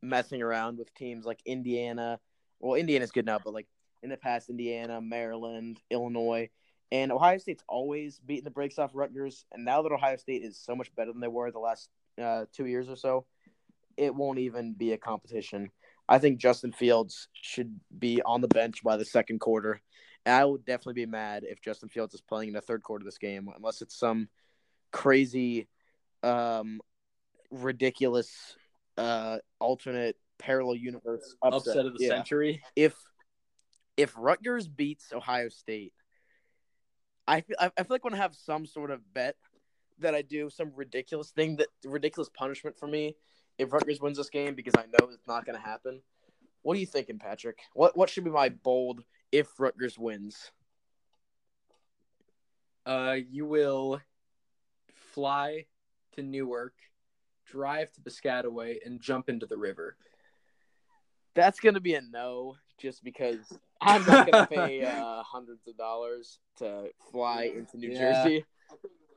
[0.02, 2.20] messing around with teams like Indiana.
[2.60, 3.66] Well, Indiana's good now, but like
[4.02, 6.50] in the past, Indiana, Maryland, Illinois,
[6.92, 9.46] and Ohio State's always beating the brakes off Rutgers.
[9.52, 12.44] And now that Ohio State is so much better than they were the last uh,
[12.52, 13.26] two years or so,
[13.96, 15.70] it won't even be a competition.
[16.08, 19.80] I think Justin Fields should be on the bench by the second quarter.
[20.26, 23.02] And I would definitely be mad if Justin Fields is playing in the third quarter
[23.02, 24.28] of this game, unless it's some
[24.90, 25.68] crazy,
[26.22, 26.80] um,
[27.50, 28.56] ridiculous,
[28.96, 32.08] uh, alternate parallel universe upset, Upset of the Yeah.
[32.08, 32.62] century.
[32.76, 32.96] If
[33.96, 35.92] if Rutgers beats Ohio State,
[37.26, 39.36] I feel, I feel like when I want to have some sort of bet
[40.00, 43.16] that I do some ridiculous thing that ridiculous punishment for me
[43.58, 46.02] if Rutgers wins this game because I know it's not going to happen.
[46.62, 47.58] What are you thinking, Patrick?
[47.74, 50.50] What what should be my bold if Rutgers wins?
[52.86, 54.00] Uh, you will
[55.14, 55.66] fly
[56.16, 56.74] to Newark,
[57.46, 59.96] drive to Piscataway, and jump into the river.
[61.34, 63.38] That's going to be a no, just because
[63.80, 67.98] I'm not going to pay uh, hundreds of dollars to fly into New Yeah.
[68.22, 68.44] Jersey.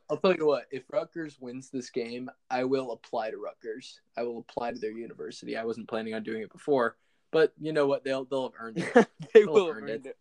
[0.10, 4.00] I'll tell you what, if Rutgers wins this game, I will apply to Rutgers.
[4.16, 5.58] I will apply to their university.
[5.58, 6.96] I wasn't planning on doing it before,
[7.32, 8.06] but you know what?
[8.06, 8.94] They'll they'll have earned it.
[9.34, 10.16] they They'll will have earned earned it.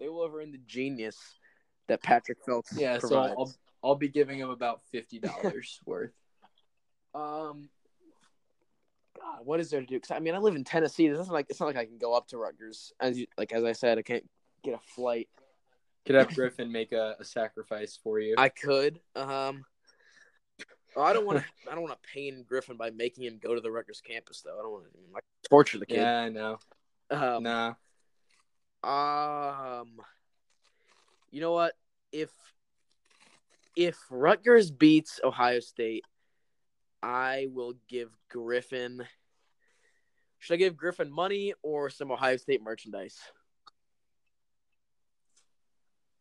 [0.00, 1.18] They will have earned the genius
[1.88, 3.18] that Patrick Phelps Yeah, so.
[3.18, 3.52] I'll
[3.84, 6.12] I'll be giving him about fifty dollars worth.
[7.14, 7.68] Um,
[9.36, 10.00] God, what is there to do?
[10.00, 11.08] 'Cause, I mean, I live in Tennessee.
[11.08, 12.92] This isn't like it's not like I can go up to Rutgers.
[13.00, 14.28] As you, like as I said, I can't
[14.62, 15.28] get a flight.
[16.04, 18.34] Could have Griffin make a, a sacrifice for you.
[18.38, 19.00] I could.
[19.14, 19.64] Um,
[20.96, 21.70] I don't want to.
[21.70, 24.58] I don't want to pain Griffin by making him go to the Rutgers campus, though.
[24.58, 25.96] I don't want to like, torture the kid.
[25.96, 26.58] Yeah, I know.
[27.10, 27.74] Um, nah.
[28.84, 30.00] Um,
[31.30, 31.74] you know what?
[32.12, 32.30] If
[33.74, 36.04] if Rutgers beats Ohio State,
[37.02, 39.04] I will give Griffin.
[40.38, 43.18] Should I give Griffin money or some Ohio State merchandise?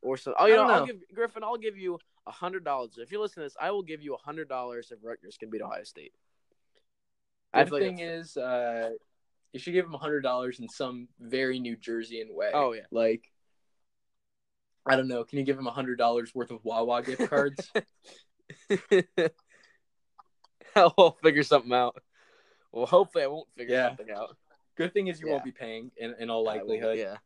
[0.01, 0.33] Or some?
[0.39, 1.43] Oh, you know, don't I'll give Griffin.
[1.43, 3.57] I'll give you a hundred dollars if you listen to this.
[3.59, 6.13] I will give you a hundred dollars if Rutgers can beat Ohio State.
[7.53, 8.89] The like thing is, uh,
[9.53, 12.51] you should give him a hundred dollars in some very New Jerseyan way.
[12.53, 12.81] Oh, yeah.
[12.91, 13.31] like
[14.85, 15.23] I don't know.
[15.23, 17.71] Can you give him a hundred dollars worth of Wawa gift cards?
[20.75, 21.95] I'll figure something out.
[22.75, 23.87] Well, hopefully, I won't figure Yeah.
[23.87, 24.35] something out.
[24.75, 25.31] Good thing is you Yeah.
[25.33, 26.97] won't be paying in, in all I will- likelihood.
[26.97, 27.17] yeah.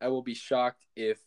[0.00, 1.20] I will be shocked if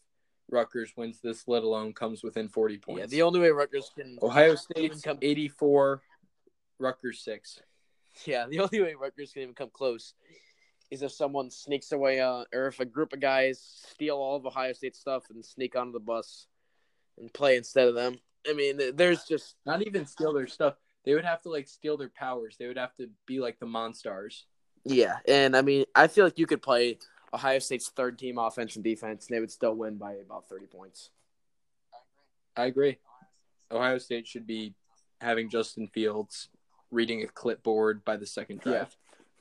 [0.49, 2.99] Rutgers wins this, let alone comes within forty points.
[2.99, 6.03] Yeah, the only way Rutgers can Ohio even State's come- eighty-four,
[6.79, 7.61] Rutgers six.
[8.25, 10.13] yeah, the only way Rutgers can even come close
[10.91, 14.45] is if someone sneaks away uh, or if a group of guys steal all of
[14.45, 16.47] Ohio State stuff and sneak onto the bus
[17.17, 18.19] and play instead of them.
[18.47, 20.77] I mean, there's just Not even steal their stuff.
[21.07, 22.57] They would have to like steal their powers.
[22.59, 24.43] They would have to be like the Monstars.
[24.83, 26.97] yeah, and I mean, I feel like you could play
[27.33, 30.65] Ohio State's third team offense and defense, and they would still win by about thirty
[30.65, 31.09] points.
[32.57, 32.97] I agree.
[33.71, 34.73] Ohio State should be
[35.21, 36.49] having Justin Fields
[36.91, 38.85] reading a clipboard by the second Yeah.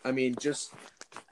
[0.05, 0.73] I mean, just,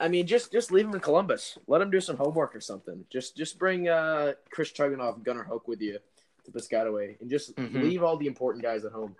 [0.01, 1.57] I mean, just just leave him in Columbus.
[1.65, 3.05] Let him do some homework or something.
[3.09, 5.97] Just just bring uh, Chris Chugunov and Gunnar Hoak with you
[6.43, 7.81] to Piscataway, and just Mhm.
[7.83, 9.15] leave all the important guys at home.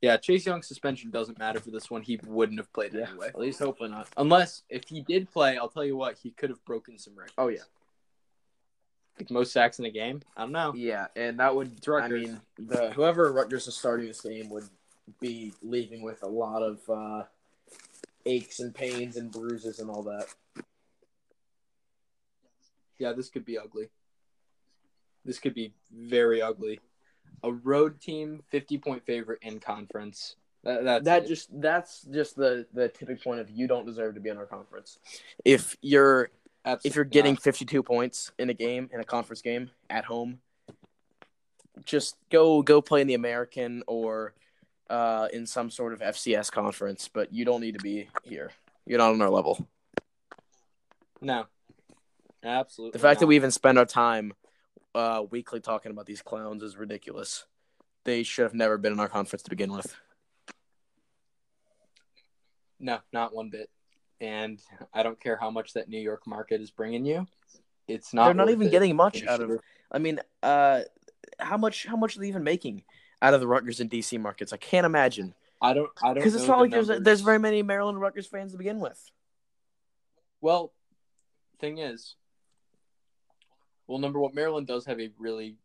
[0.00, 2.00] Yeah, Chase Young's suspension doesn't matter for this one.
[2.02, 3.28] He wouldn't have played anyway.
[3.28, 4.08] at least hopefully not.
[4.16, 7.34] Unless if he did play, I'll tell you what, he could have broken some records.
[7.36, 7.60] Oh yeah,
[9.18, 10.22] Like most sacks in a game.
[10.36, 10.72] I don't know.
[10.74, 11.86] yeah, and that would.
[11.86, 14.68] I mean, the whoever Rutgers is starting this game would
[15.20, 17.24] be leaving with a lot of uh,
[18.24, 20.26] aches and pains and bruises and all that.
[22.98, 23.88] Yeah, this could be ugly.
[25.26, 26.80] This could be very ugly.
[27.42, 30.36] A road team, fifty point favorite in conference.
[30.64, 34.20] That that's that just that's just the the tipping point of you don't deserve to
[34.20, 34.98] be in our conference.
[35.44, 36.30] If you're
[36.64, 37.42] Absolutely if you're getting not.
[37.42, 40.40] 52 points in a game in a conference game at home
[41.86, 44.34] just go go play in the american or
[44.90, 48.50] uh, in some sort of fcs conference but you don't need to be here
[48.84, 49.66] you're not on our level
[51.22, 51.46] no,
[52.42, 52.92] absolutely.
[52.92, 54.32] the fact that we even spend our time
[54.94, 57.44] uh, weekly talking about these clowns is ridiculous
[58.04, 59.94] they should have never been in our conference to begin with
[62.78, 63.68] No, not one bit.
[64.22, 64.60] And
[64.92, 67.26] I don't care how much that New York market is bringing you.
[67.88, 68.26] It's not.
[68.26, 68.70] they're not even it.
[68.70, 69.58] getting much out of
[69.92, 70.82] i mean uh,
[71.38, 72.84] how much how much are they even making
[73.22, 74.52] out of the Rutgers and DC markets?
[74.52, 75.34] I can't imagine.
[75.60, 75.90] I don't.
[76.02, 76.14] I don't.
[76.16, 77.04] Because it's not the like there's numbers.
[77.04, 79.10] there's very many Maryland Rutgers fans to begin with.
[80.40, 80.72] Well,
[81.60, 82.14] thing is,
[83.90, 85.56] well, number one, Maryland does have a really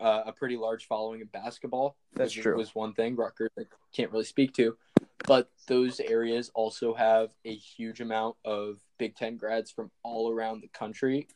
[0.00, 1.96] uh, a pretty large following of basketball.
[2.14, 2.56] That's which true.
[2.56, 3.64] Was one thing Rutgers I
[3.94, 4.78] can't really speak to,
[5.26, 10.62] but those areas also have a huge amount of Big Ten grads from all around
[10.62, 11.28] the country,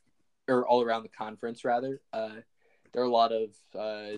[0.49, 2.01] or all around the conference rather.
[2.11, 2.37] Uh,
[2.93, 4.17] there are a lot of uh,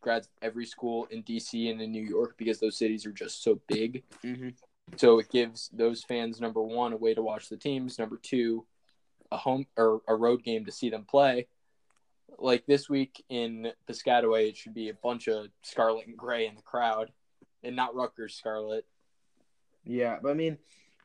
[0.00, 3.60] grads every school in DC and in New York because those cities are just so
[3.68, 4.02] big.
[4.24, 4.48] Mm-hmm.
[4.96, 8.64] So it gives those fans number one a way to watch the teams, number two,
[9.30, 11.46] a home or a road game to see them play.
[12.38, 16.56] Like this week in Piscataway, it should be a bunch of scarlet and gray in
[16.56, 17.12] the crowd,
[17.62, 18.84] and not Rutgers scarlet.
[19.84, 20.58] Yeah, but I mean,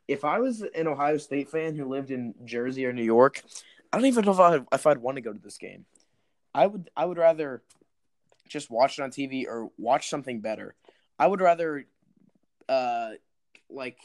[0.08, 3.44] if I was an Ohio State fan who lived in Jersey or New York,
[3.92, 5.86] I don't even know if I if I'd want to go to this game.
[6.54, 7.62] I would I would rather
[8.48, 10.76] just watch it on TV or watch something better.
[11.18, 11.86] I would rather
[12.68, 13.12] uh
[13.70, 13.98] like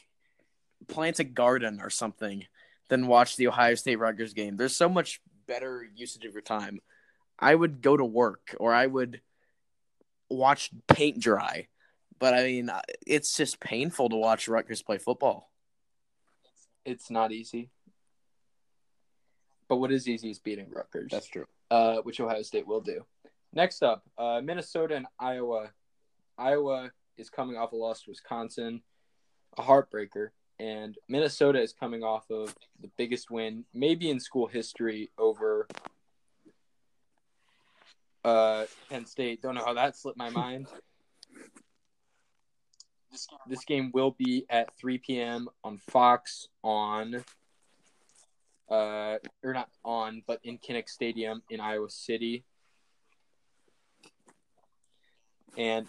[0.89, 2.45] plant a garden or something
[2.89, 4.57] than watch the Ohio State Rutgers game.
[4.57, 6.81] There's so much better usage of your time.
[7.39, 9.21] I would go to work or I would
[10.31, 11.69] watch paint dry.
[12.19, 12.71] But I mean,
[13.07, 15.51] it's just painful to watch Rutgers play football.
[16.85, 17.71] It's not easy,
[19.69, 21.11] but what is easy is beating Rutgers.
[21.11, 21.47] That's true.
[21.71, 23.05] uh, which Ohio State will do.
[23.53, 25.71] Next up, uh, Minnesota and Iowa.
[26.37, 28.83] Iowa is coming off a loss to Wisconsin,
[29.57, 30.29] a heartbreaker,
[30.59, 35.67] and Minnesota is coming off of the biggest win, maybe in school history, over
[38.25, 39.43] uh, Penn State.
[39.43, 40.69] Don't know how that slipped my mind.
[43.47, 45.49] This game will be at 3 p.m.
[45.63, 47.25] on Fox on
[48.71, 52.45] uh or not on but in Kinnick Stadium in Iowa City.
[55.57, 55.87] and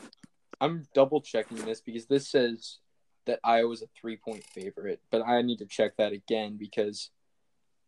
[0.62, 2.80] I'm double checking this because this says
[3.26, 7.10] that Iowa's a three point favorite, but I need to check that again because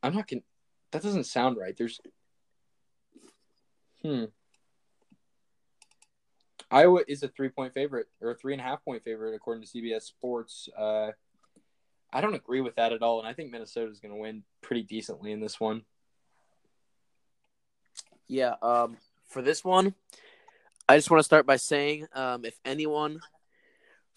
[0.03, 0.43] I'm not gonna.
[0.91, 1.75] That doesn't sound right.
[1.77, 1.99] There's.
[4.01, 4.25] Hmm.
[6.69, 9.63] Iowa is a three point favorite or a three and a half point favorite according
[9.63, 10.69] to CBS Sports.
[10.77, 11.11] Uh,
[12.11, 14.43] I don't agree with that at all, and I think Minnesota is going to win
[14.61, 15.83] pretty decently in this one.
[18.27, 19.93] Yeah, um, for this one,
[20.88, 23.19] I just want to start by saying um, if anyone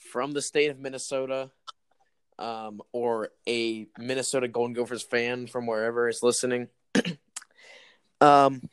[0.00, 1.50] from the state of Minnesota
[2.38, 6.68] um, or a Minnesota Golden Gophers fan from wherever is listening,
[8.20, 8.68] um,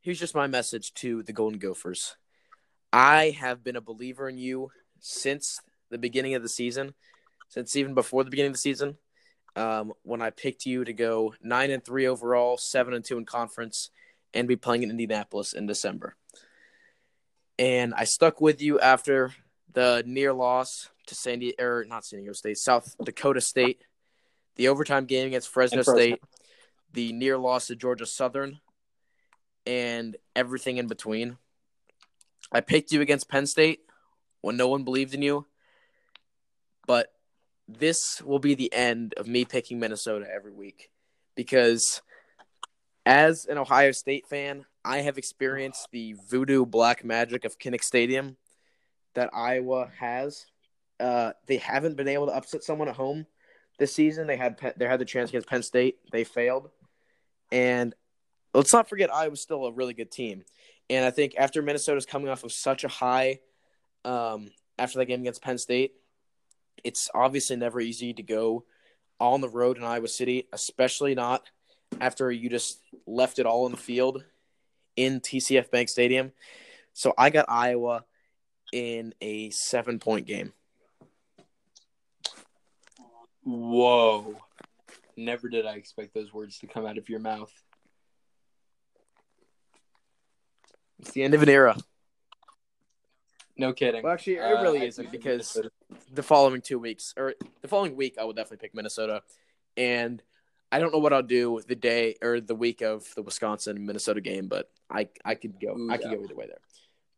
[0.00, 2.16] here's just my message to the Golden Gophers.
[2.92, 4.70] I have been a believer in you
[5.00, 5.60] since
[5.90, 6.94] the beginning of the season,
[7.48, 8.96] since even before the beginning of the season.
[9.56, 13.24] Um, when I picked you to go nine and three overall, seven and two in
[13.24, 13.90] conference,
[14.32, 16.16] and be playing in Indianapolis in December.
[17.56, 19.32] And I stuck with you after
[19.74, 23.82] the near loss to San Diego, or not San Diego State, South Dakota State,
[24.56, 25.94] the overtime game against Fresno, Fresno.
[25.94, 26.20] State,
[26.92, 28.60] the near loss to Georgia Southern,
[29.66, 31.36] and everything in between.
[32.52, 33.80] I picked you against Penn State
[34.40, 35.46] when no one believed in you,
[36.86, 37.08] but
[37.66, 40.90] this will be the end of me picking Minnesota every week
[41.34, 42.02] because
[43.06, 48.36] as an Ohio State fan, I have experienced the voodoo black magic of Kinnick Stadium
[49.14, 50.46] that Iowa has.
[51.00, 53.26] Uh, they haven't been able to upset someone at home
[53.78, 54.26] this season.
[54.26, 55.98] They had they had the chance against Penn State.
[56.12, 56.70] They failed,
[57.50, 57.94] and
[58.52, 60.44] let's not forget Iowa's still a really good team.
[60.90, 63.40] And I think after Minnesota's coming off of such a high
[64.04, 65.94] um, after that game against Penn State,
[66.84, 68.64] it's obviously never easy to go
[69.18, 71.50] on the road in Iowa City, especially not
[72.00, 74.24] after you just left it all on the field
[74.96, 76.32] in TCF Bank Stadium.
[76.92, 78.04] So I got Iowa
[78.74, 80.52] in a seven point game.
[83.44, 84.36] Whoa.
[85.16, 87.52] Never did I expect those words to come out of your mouth.
[90.98, 91.76] It's the end of an era.
[93.56, 94.02] No kidding.
[94.02, 95.70] Well, actually, it Uh, really I isn't because Minnesota-
[96.12, 99.22] the following two weeks or the following week, I will definitely pick Minnesota.
[99.76, 100.20] And
[100.72, 103.86] I don't know what I'll do with the day or the week of the Wisconsin
[103.86, 106.16] Minnesota game, but I I could go Ooh, I could yeah.
[106.16, 106.58] go either way there.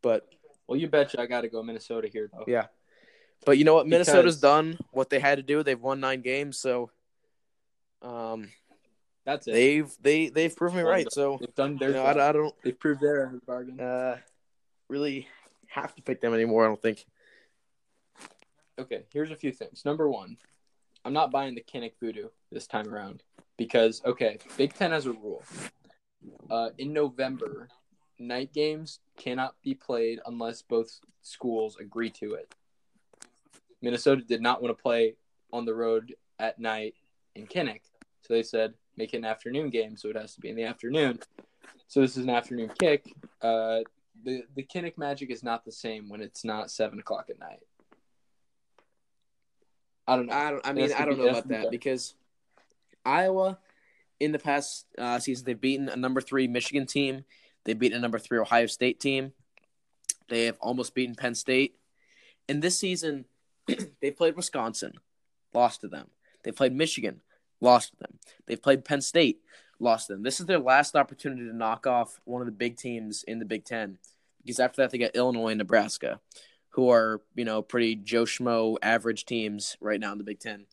[0.03, 0.29] But
[0.69, 2.45] Well, you betcha I got to go Minnesota here, though.
[2.47, 2.67] Yeah.
[3.45, 3.87] But you know what?
[3.87, 5.63] Minnesota's Because- done what they had to do.
[5.63, 6.91] They've won nine games, so
[8.03, 8.51] um,
[9.25, 9.53] That's it.
[9.53, 11.05] they've they they've proven me right.
[11.05, 11.11] done.
[11.11, 12.05] So They've done you their know.
[12.05, 13.79] I, I don't They've proved their end bargain.
[13.79, 14.17] uh,
[14.89, 15.29] really
[15.69, 16.65] have to pick them anymore.
[16.65, 17.05] I don't think.
[18.79, 19.85] Okay, here's a few things.
[19.85, 20.37] Number one,
[21.05, 23.23] I'm not buying the Kinnick voodoo this time around
[23.57, 25.43] because okay, Big Ten has a rule.
[26.51, 27.69] Uh, in November,
[28.19, 32.55] night games cannot be played unless both schools agree to it.
[33.83, 35.15] Minnesota did not want to play
[35.53, 36.95] on the road at night
[37.35, 37.83] in Kinnick,
[38.23, 40.65] so they said make it an afternoon game, so it has to be in the
[40.65, 41.19] afternoon.
[41.89, 43.13] So this is an afternoon kick.
[43.43, 43.81] Uh,
[44.25, 47.61] the the Kinnick magic is not the same when it's not seven o'clock at night.
[50.07, 50.35] I don't know.
[50.35, 50.67] I don't.
[50.67, 52.15] I mean, I don't be- know about be that because
[53.05, 53.59] Iowa,
[54.21, 57.25] in the past uh, season, they've beaten a number three Michigan team.
[57.67, 59.33] They've beaten a number three Ohio State team.
[60.29, 61.75] They have almost beaten Penn State.
[62.49, 63.25] And this season,
[64.01, 64.93] they played Wisconsin,
[65.53, 66.07] lost to them.
[66.45, 67.23] They played Michigan,
[67.61, 68.19] lost to them.
[68.47, 69.41] They've played Penn State,
[69.81, 70.23] lost to them.
[70.23, 73.45] This is their last opportunity to knock off one of the big teams in the
[73.45, 73.99] Big Ten.
[74.43, 76.21] Because after that, they got Illinois and Nebraska,
[76.71, 80.67] who are, you know, pretty Joe Schmo average teams right now in the Big Ten.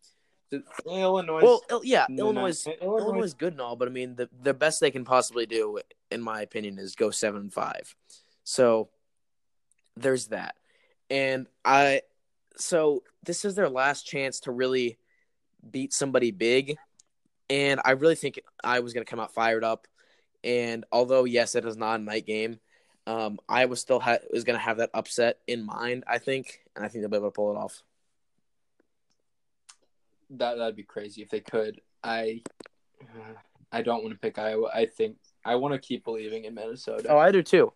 [0.86, 1.42] Illinois.
[1.42, 2.66] Well, yeah, Illinois.
[2.68, 5.46] Illinois, Illinois- is good and all, but I mean, the the best they can possibly
[5.46, 5.80] do,
[6.12, 7.96] in my opinion, is go seven and five.
[8.44, 8.90] So
[9.96, 10.56] there's that,
[11.10, 12.02] and I,
[12.58, 14.98] so this is their last chance to really
[15.70, 16.78] beat somebody big,
[17.50, 19.88] and I really think Iowa's going to come out fired up.
[20.44, 22.60] And although yes, it is not a night game,
[23.08, 26.04] um, Iowa's still ha- was going to have that upset in mind.
[26.08, 27.82] I think, and I think they'll be able to pull it off.
[30.40, 31.82] That that'd be crazy if they could.
[32.04, 32.42] I
[33.02, 33.34] mm-hmm.
[33.72, 34.70] I don't want to pick Iowa.
[34.74, 37.08] I think I want to keep believing in Minnesota.
[37.10, 37.74] Oh, I do too.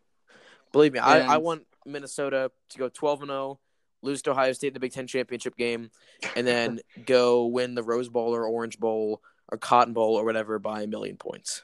[0.72, 3.60] Believe me, I, I want Minnesota to go 12 and 0,
[4.02, 5.90] lose to Ohio State in the Big Ten championship game,
[6.36, 10.60] and then go win the Rose Bowl or Orange Bowl or Cotton Bowl or whatever
[10.60, 11.64] by a million points.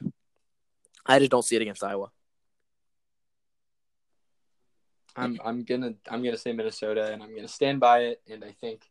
[1.06, 2.10] I just don't see it against Iowa.
[5.16, 8.22] I'm I'm gonna I'm gonna say Minnesota, and I'm gonna stand by it.
[8.28, 8.82] And I think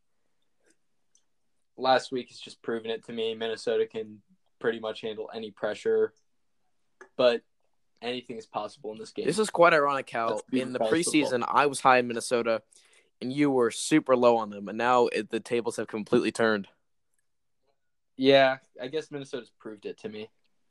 [1.78, 3.36] last week has just proven it to me.
[3.36, 4.22] Minnesota can
[4.60, 6.14] pretty much handle any pressure,
[7.18, 7.42] but
[8.02, 9.26] anything is possible in this game.
[9.26, 12.62] This is quite ironic how in the preseason I was high in Minnesota,
[13.22, 16.68] and you were super low on them, and now it, the tables have completely turned.
[18.16, 20.30] Yeah, I guess Minnesota's proved it to me.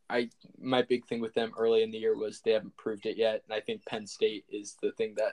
[0.09, 0.28] I
[0.61, 3.42] my big thing with them early in the year was they haven't proved it yet,
[3.44, 5.32] and I think Penn State is the thing that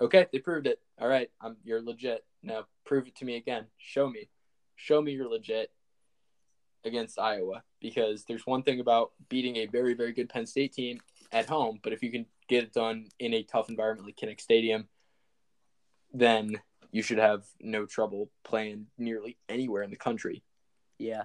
[0.00, 0.80] okay, they proved it.
[1.00, 2.24] All right, I'm you're legit.
[2.42, 3.66] Now prove it to me again.
[3.78, 4.28] Show me.
[4.76, 5.70] Show me you're legit
[6.84, 11.00] against Iowa because there's one thing about beating a very very good Penn State team
[11.32, 14.40] at home, but if you can get it done in a tough environment like Kinnick
[14.40, 14.88] Stadium,
[16.12, 16.60] then
[16.92, 20.42] you should have no trouble playing nearly anywhere in the country.
[20.98, 21.24] Yeah,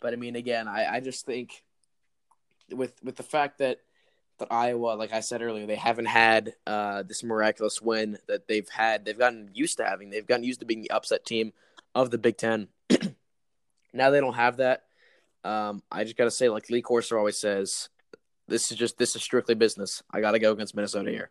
[0.00, 1.64] but I mean, again, I, I just think
[2.70, 3.80] with with the fact that
[4.38, 8.68] that Iowa, like I said earlier, they haven't had uh, this miraculous win that they've
[8.68, 9.04] had.
[9.04, 10.10] They've gotten used to having.
[10.10, 11.52] They've gotten used to being the upset team
[11.94, 12.68] of the Big Ten.
[13.92, 14.84] Now they don't have that.
[15.44, 17.88] Um, I just got to say, like Lee Corso always says,
[18.48, 20.02] this is just this is strictly business.
[20.10, 21.30] I got to go against Minnesota here.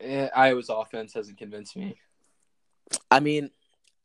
[0.00, 1.96] Eh, Iowa's offense hasn't convinced me.
[3.10, 3.50] I mean,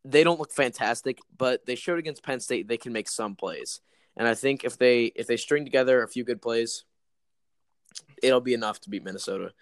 [0.06, 3.82] they don't look fantastic, but they showed against Penn State they can make some plays.
[4.18, 6.84] And I think if they if they string together a few good plays,
[8.22, 9.54] it'll be enough to beat Minnesota.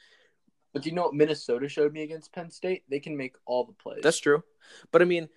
[0.74, 2.84] But do you know what Minnesota showed me against Penn State?
[2.90, 4.02] They can make all the plays.
[4.04, 4.44] That's true.
[4.92, 5.30] But I mean,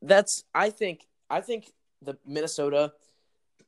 [0.00, 1.72] that's I think I think
[2.02, 2.92] the Minnesota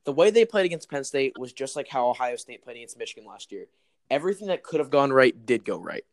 [0.05, 2.99] the way they played against Penn State was just like how Ohio State played against
[2.99, 3.67] Michigan last year.
[4.11, 6.05] Everything that could have gone right did go right.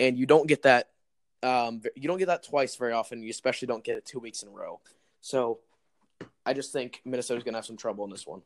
[0.00, 0.90] And you don't get that
[1.42, 3.22] um, you don't get that twice very often.
[3.22, 4.80] You especially don't get it two weeks in a row.
[5.20, 5.60] So
[6.44, 8.42] I just think Minnesota's going to have some trouble in this one.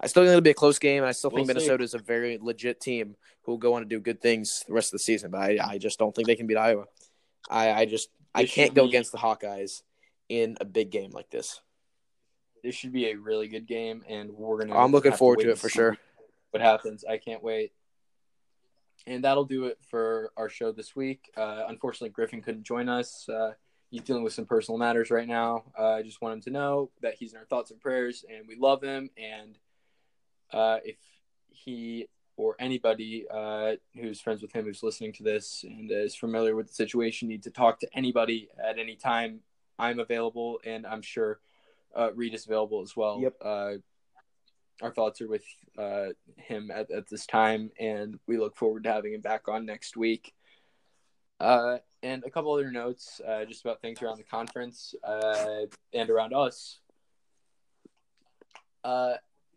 [0.00, 1.60] I still think it'll be a close game, and I still think We'll see.
[1.60, 4.74] Minnesota is a very legit team who will go on to do good things the
[4.74, 5.30] rest of the season.
[5.30, 6.84] But I, I just don't think they can beat Iowa.
[7.48, 9.82] I, I just I This can't go be- against the Hawkeyes
[10.28, 11.60] in a big game like this.
[12.62, 14.76] this should be a really good game, and we're gonna.
[14.76, 15.96] I'm looking forward wait to it for sure.
[16.50, 17.04] What happens?
[17.08, 17.72] I can't wait.
[19.06, 21.30] And that'll do it for our show this week.
[21.36, 23.28] Uh, unfortunately, Griffin couldn't join us.
[23.28, 23.52] Uh,
[23.90, 25.64] he's dealing with some personal matters right now.
[25.78, 28.48] Uh, I just want him to know that he's in our thoughts and prayers, and
[28.48, 29.10] we love him.
[29.16, 29.56] And
[30.52, 30.96] uh, if
[31.48, 36.54] he or anybody uh, who's friends with him who's listening to this and is familiar
[36.54, 39.40] with the situation need to talk to anybody at any time,
[39.78, 41.40] I'm available, and I'm sure
[41.94, 43.20] uh, Reid is available as well.
[43.20, 43.36] Yep.
[43.42, 43.72] Uh,
[44.82, 45.44] our thoughts are with
[45.78, 49.64] uh, him at, at this time, and we look forward to having him back on
[49.64, 50.34] next week.
[51.40, 56.10] Uh, and a couple other notes uh, just about things around the conference uh, and
[56.10, 56.78] around us.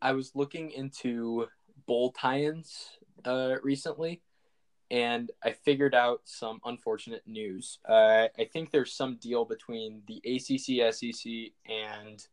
[0.02, 1.48] I was looking into
[1.86, 2.90] bowl tie-ins
[3.26, 4.22] uh, recently,
[4.92, 7.80] and I figured out some unfortunate news.
[7.88, 11.32] Uh, I think there's some deal between the ACC, SEC,
[11.68, 12.26] and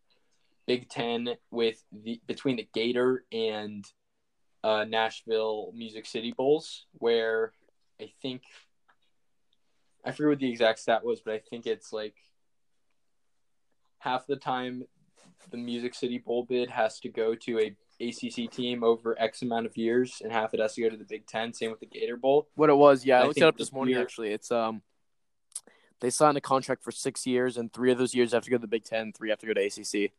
[0.66, 3.84] Big Ten with the between the Gator and
[4.64, 7.52] uh, Nashville Music City Bowls, where
[8.00, 8.42] I think
[10.04, 12.14] I forget what the exact stat was, but I think it's like
[13.98, 14.84] half the time
[15.50, 19.66] the Music City Bowl bid has to go to a ACC team over X amount
[19.66, 21.52] of years, and half it has to go to the Big Ten.
[21.52, 22.48] Same with the Gator Bowl.
[22.54, 23.94] What it was, yeah, I, I looked it up this morning.
[23.94, 24.82] year- Actually, it's um,
[26.00, 28.56] they signed a contract for six years, and three of those years have to go
[28.56, 30.12] to the Big Ten, three have to go to ACC.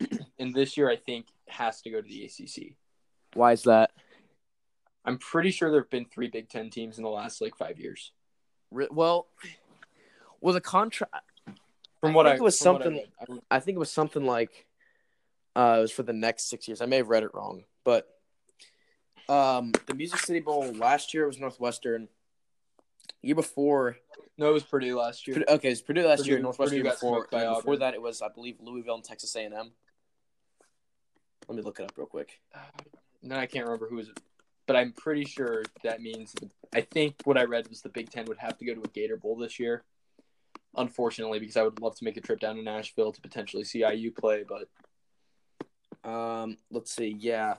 [0.38, 2.74] And this year, I think has to go to the ACC.
[3.34, 3.90] Why is that?
[5.04, 7.78] I'm pretty sure there have been three Big Ten teams in the last like five
[7.78, 8.12] years.
[8.70, 9.26] Well,
[10.40, 11.14] well, the contract.
[12.00, 13.92] From what I I, think it was from I something- I I think it was
[13.92, 14.66] something like
[15.56, 16.80] uh, it was for the next six years.
[16.80, 18.08] I may have read it wrong, but
[19.28, 22.08] um, the Music City Bowl last year was Northwestern.
[23.22, 23.98] Year before,
[24.38, 25.44] no, it was Purdue last year.
[25.46, 26.38] okay, it was Purdue last Purdue- year.
[26.40, 27.16] Northwestern Purdue year before.
[27.18, 29.72] smoked by and before that, it was I believe Louisville and Texas A and M.
[31.48, 32.40] Let me look it up real quick.
[33.22, 34.18] No, I can't remember who was it,
[34.66, 36.34] but I'm pretty sure that means.
[36.74, 38.88] I think what I read was the Big Ten would have to go to a
[38.88, 39.82] Gator Bowl this year.
[40.76, 43.80] Unfortunately, because I would love to make a trip down to Nashville to potentially see
[43.84, 44.68] IU play, but
[46.08, 47.14] Um, let's see.
[47.18, 47.56] Yeah.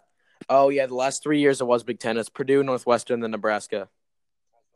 [0.50, 2.18] Oh yeah, the last three years it was Big Ten.
[2.18, 3.90] It's Purdue, Northwestern, then Nebraska.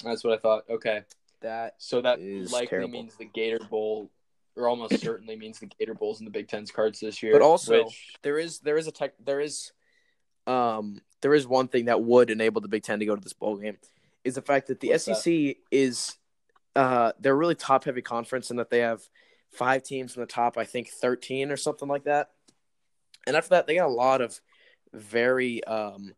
[0.04, 0.64] that's what I thought.
[0.70, 1.04] Okay,
[1.42, 2.90] That so that likely terrible.
[2.92, 4.12] means the Gator Bowl,
[4.56, 7.32] or almost certainly means the Gator Bowl's in the Big Ten's cards this year.
[7.34, 9.72] But also, which, there is there is a tech there is
[10.46, 13.34] um there is one thing that would enable the Big Ten to go to this
[13.34, 13.78] bowl game
[14.24, 15.06] is the fact that the What's?
[15.06, 16.16] SEC is
[16.76, 19.01] uh they're really top heavy conference in that they have
[19.51, 22.32] five teams in the top I think thirteen or something like that,
[23.28, 24.39] and after that they got a lot of
[24.93, 26.13] very um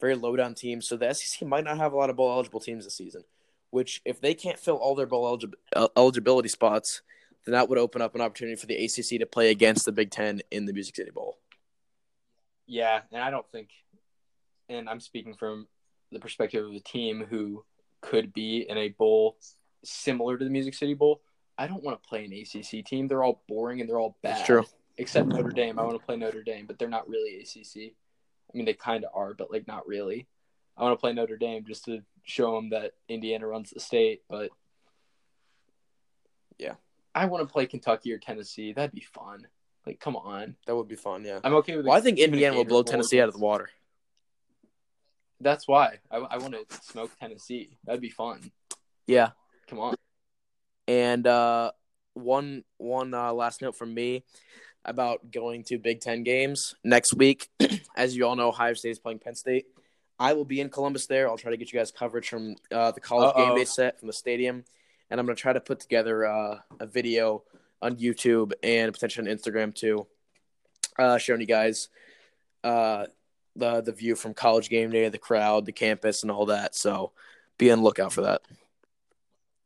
[0.00, 0.86] very low down teams.
[0.86, 3.24] So the SEC might not have a lot of bowl eligible teams this season.
[3.70, 7.02] Which if they can't fill all their bowl eligi- eligibility spots,
[7.44, 10.10] then that would open up an opportunity for the ACC to play against the Big
[10.10, 11.38] Ten in the Music City Bowl.
[12.66, 13.70] yeah, and I don't think
[14.68, 15.66] and I'm speaking from
[16.12, 17.64] the perspective of a team who
[18.00, 19.36] could be in a bowl
[19.84, 21.20] similar to the Music City Bowl.
[21.58, 23.08] I don't want to play an ACC team.
[23.08, 24.36] They're all boring and they're all bad.
[24.36, 24.64] That's true.
[24.98, 25.78] Except Notre Dame.
[25.78, 27.92] I want to play Notre Dame, but they're not really ACC.
[28.52, 30.26] I mean, they kind of are, but like not really.
[30.76, 34.22] I want to play Notre Dame just to show them that Indiana runs the state,
[34.28, 34.50] but
[36.58, 36.74] Yeah.
[37.14, 38.72] I want to play Kentucky or Tennessee.
[38.74, 39.46] That'd be fun.
[39.86, 40.56] Like, come on.
[40.66, 41.24] That would be fun.
[41.24, 41.40] Yeah.
[41.44, 41.86] I'm okay with.
[41.86, 43.70] Well, I think Indiana will blow Bowl, Tennessee out of the water.
[45.40, 47.78] That's why I, I want to smoke Tennessee.
[47.84, 48.50] That'd be fun.
[49.06, 49.30] Yeah.
[49.68, 49.94] Come on.
[50.88, 51.72] And uh,
[52.14, 54.24] one one uh, last note from me
[54.84, 57.48] about going to Big Ten games next week.
[57.96, 59.66] As you all know, Ohio State is playing Penn State.
[60.18, 61.28] I will be in Columbus there.
[61.28, 63.46] I'll try to get you guys coverage from uh, the college Uh-oh.
[63.46, 64.64] game day set from the stadium,
[65.10, 67.42] and I'm gonna try to put together uh, a video
[67.82, 70.06] on YouTube and potentially on Instagram too,
[70.98, 71.88] uh, showing you guys
[72.64, 73.06] uh,
[73.56, 76.74] the the view from college game day, the crowd, the campus, and all that.
[76.74, 77.12] So
[77.58, 78.42] be on lookout for that.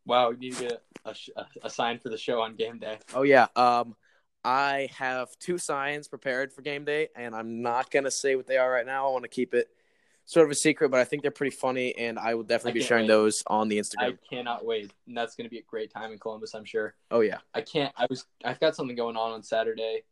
[0.07, 2.99] Wow, to get a, a, a sign for the show on game day.
[3.15, 3.47] Oh yeah.
[3.57, 3.97] Um,
[4.43, 8.57] I have two signs prepared for game day, and I'm not gonna say what they
[8.57, 9.09] are right now.
[9.09, 9.69] I want to keep it
[10.31, 12.81] sort of a secret, but I think they're pretty funny, and I will I definitely
[12.81, 13.09] be sharing wait.
[13.09, 14.15] those on the Instagram.
[14.15, 16.95] I cannot wait, and that's going to be a great time in Columbus, I'm sure.
[17.11, 17.39] Oh yeah.
[17.53, 17.93] I can't.
[17.97, 18.25] I was.
[18.45, 20.05] I've got something going on on Saturday.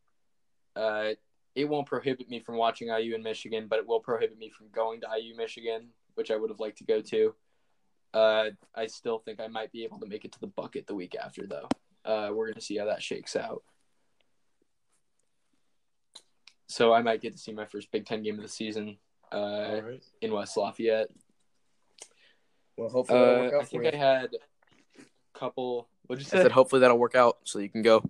[0.75, 1.11] Uh,
[1.55, 4.69] it won't prohibit me from watching IU in Michigan, but it will prohibit me from
[4.75, 7.35] going to IU Michigan, which I would have liked to go to.
[8.15, 10.95] Uh, I still think I might be able to make it to the bucket the
[10.95, 11.69] week after, though.
[12.05, 13.63] Uh, we're gonna see how that shakes out.
[16.67, 18.99] So I might get to see my first Big Ten game of the season
[19.33, 20.03] uh, right.
[20.21, 21.09] in West Lafayette.
[22.77, 24.31] Well, hopefully that'll work Uh, out I think for I had
[24.99, 25.89] a couple.
[26.07, 26.43] What'd you I say?
[26.45, 28.03] said hopefully that'll work out so you can go.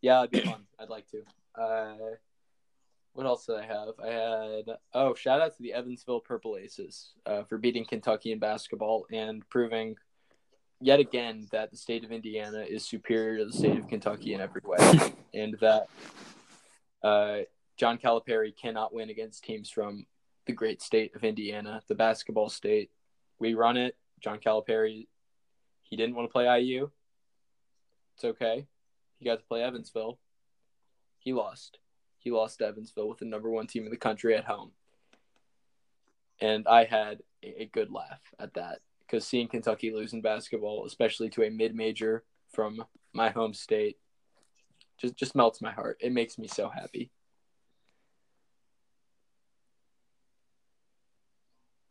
[0.00, 0.66] Yeah, it'd be fun.
[0.78, 1.22] I'd like to.
[1.60, 2.16] Uh,
[3.14, 3.94] what else did I have?
[4.02, 8.40] I had oh, shout out to the Evansville Purple Aces uh, for beating Kentucky in
[8.40, 9.96] basketball and proving
[10.80, 14.40] yet again that the state of Indiana is superior to the state of Kentucky in
[14.40, 14.78] every way,
[15.34, 15.86] and that
[17.02, 17.38] uh,
[17.76, 20.06] John Calipari cannot win against teams from
[20.46, 22.90] the great state of Indiana, the basketball state.
[23.38, 23.96] We run it.
[24.20, 25.06] John Calipari,
[25.82, 26.90] he didn't want to play IU.
[28.16, 28.66] It's okay.
[29.18, 30.18] He got to play Evansville.
[31.18, 31.78] He lost.
[32.24, 34.72] He lost Evansville with the number one team in the country at home.
[36.40, 41.28] And I had a, a good laugh at that because seeing Kentucky losing basketball, especially
[41.30, 43.98] to a mid major from my home state,
[44.98, 45.98] just just melts my heart.
[46.00, 47.10] It makes me so happy.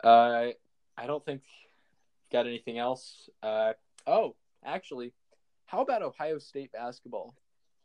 [0.04, 0.48] Uh,
[0.98, 1.44] I don't think
[2.32, 3.30] got anything else.
[3.44, 3.74] Uh,
[4.08, 5.14] oh, actually,
[5.68, 7.36] how about Ohio State basketball?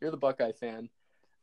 [0.01, 0.89] You're the Buckeye fan.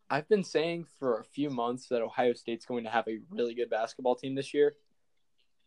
[0.08, 3.54] I've been saying for a few months that Ohio State's going to have a really
[3.54, 4.74] good basketball team this year.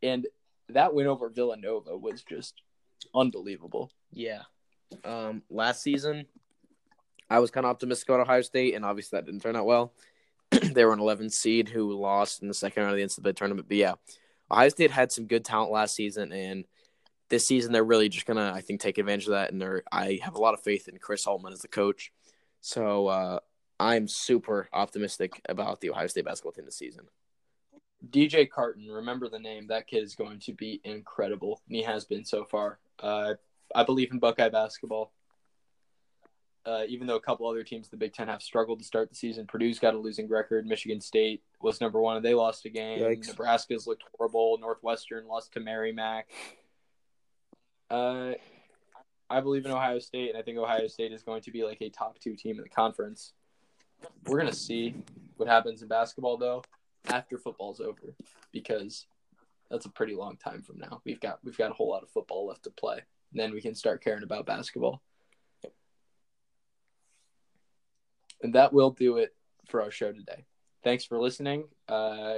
[0.02, 0.28] And
[0.70, 2.62] that win over Villanova was just
[3.14, 3.92] unbelievable.
[4.12, 4.44] Yeah.
[5.04, 6.26] Um, last season,
[7.30, 9.94] I was kind of optimistic about Ohio State, and obviously that didn't turn out well.
[10.52, 13.68] they were an 11 seed who lost in the second round of the NCAA tournament.
[13.68, 13.94] But yeah,
[14.50, 16.66] Ohio State had some good talent last season, and
[17.30, 19.52] this season they're really just gonna, I think, take advantage of that.
[19.52, 22.12] And they're, I have a lot of faith in Chris Holtmann as the coach.
[22.62, 23.40] So uh,
[23.80, 27.06] I'm super optimistic about the Ohio State basketball team this season.
[28.10, 29.68] DJ Carton, remember the name.
[29.68, 32.80] That kid is going to be incredible, and he has been so far.
[33.00, 33.36] Uh,
[33.74, 35.12] I believe in Buckeye basketball.
[36.66, 39.10] Uh, even though a couple other teams in the Big Ten have struggled to start
[39.10, 40.66] the season, Purdue's got a losing record.
[40.68, 43.00] Michigan State was number one, and they lost a game.
[43.00, 43.30] Yikes.
[43.30, 44.58] Nebraska's looked horrible.
[44.60, 46.28] Northwestern lost to Merrimack.
[47.90, 48.34] Uh,
[49.30, 51.82] I believe in Ohio State, and I think Ohio State is going to be like
[51.82, 53.34] a top two team in the conference.
[54.26, 54.96] We're gonna see
[55.38, 56.64] what happens in basketball though
[57.08, 58.16] after football's over,
[58.52, 59.08] because
[59.70, 61.02] that's a pretty long time from now.
[61.06, 63.02] We've got we've got a whole lot of football left to play.
[63.32, 65.02] And Then we can start caring about basketball.
[68.42, 69.36] And that will do it
[69.68, 70.46] for our show today.
[70.84, 71.66] Thanks for listening.
[71.88, 72.38] Uh,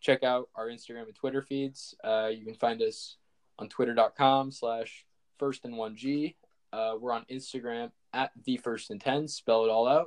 [0.00, 1.94] check out our Instagram and Twitter feeds.
[2.02, 3.16] Uh, you can find us
[3.58, 5.06] on twitter.com slash
[5.38, 6.36] first and one G.
[6.72, 9.28] Uh, we're on Instagram at the first and ten.
[9.28, 10.06] Spell it all out.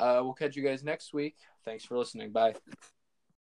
[0.00, 1.36] Uh, we'll catch you guys next week.
[1.64, 2.32] Thanks for listening.
[2.32, 2.54] Bye.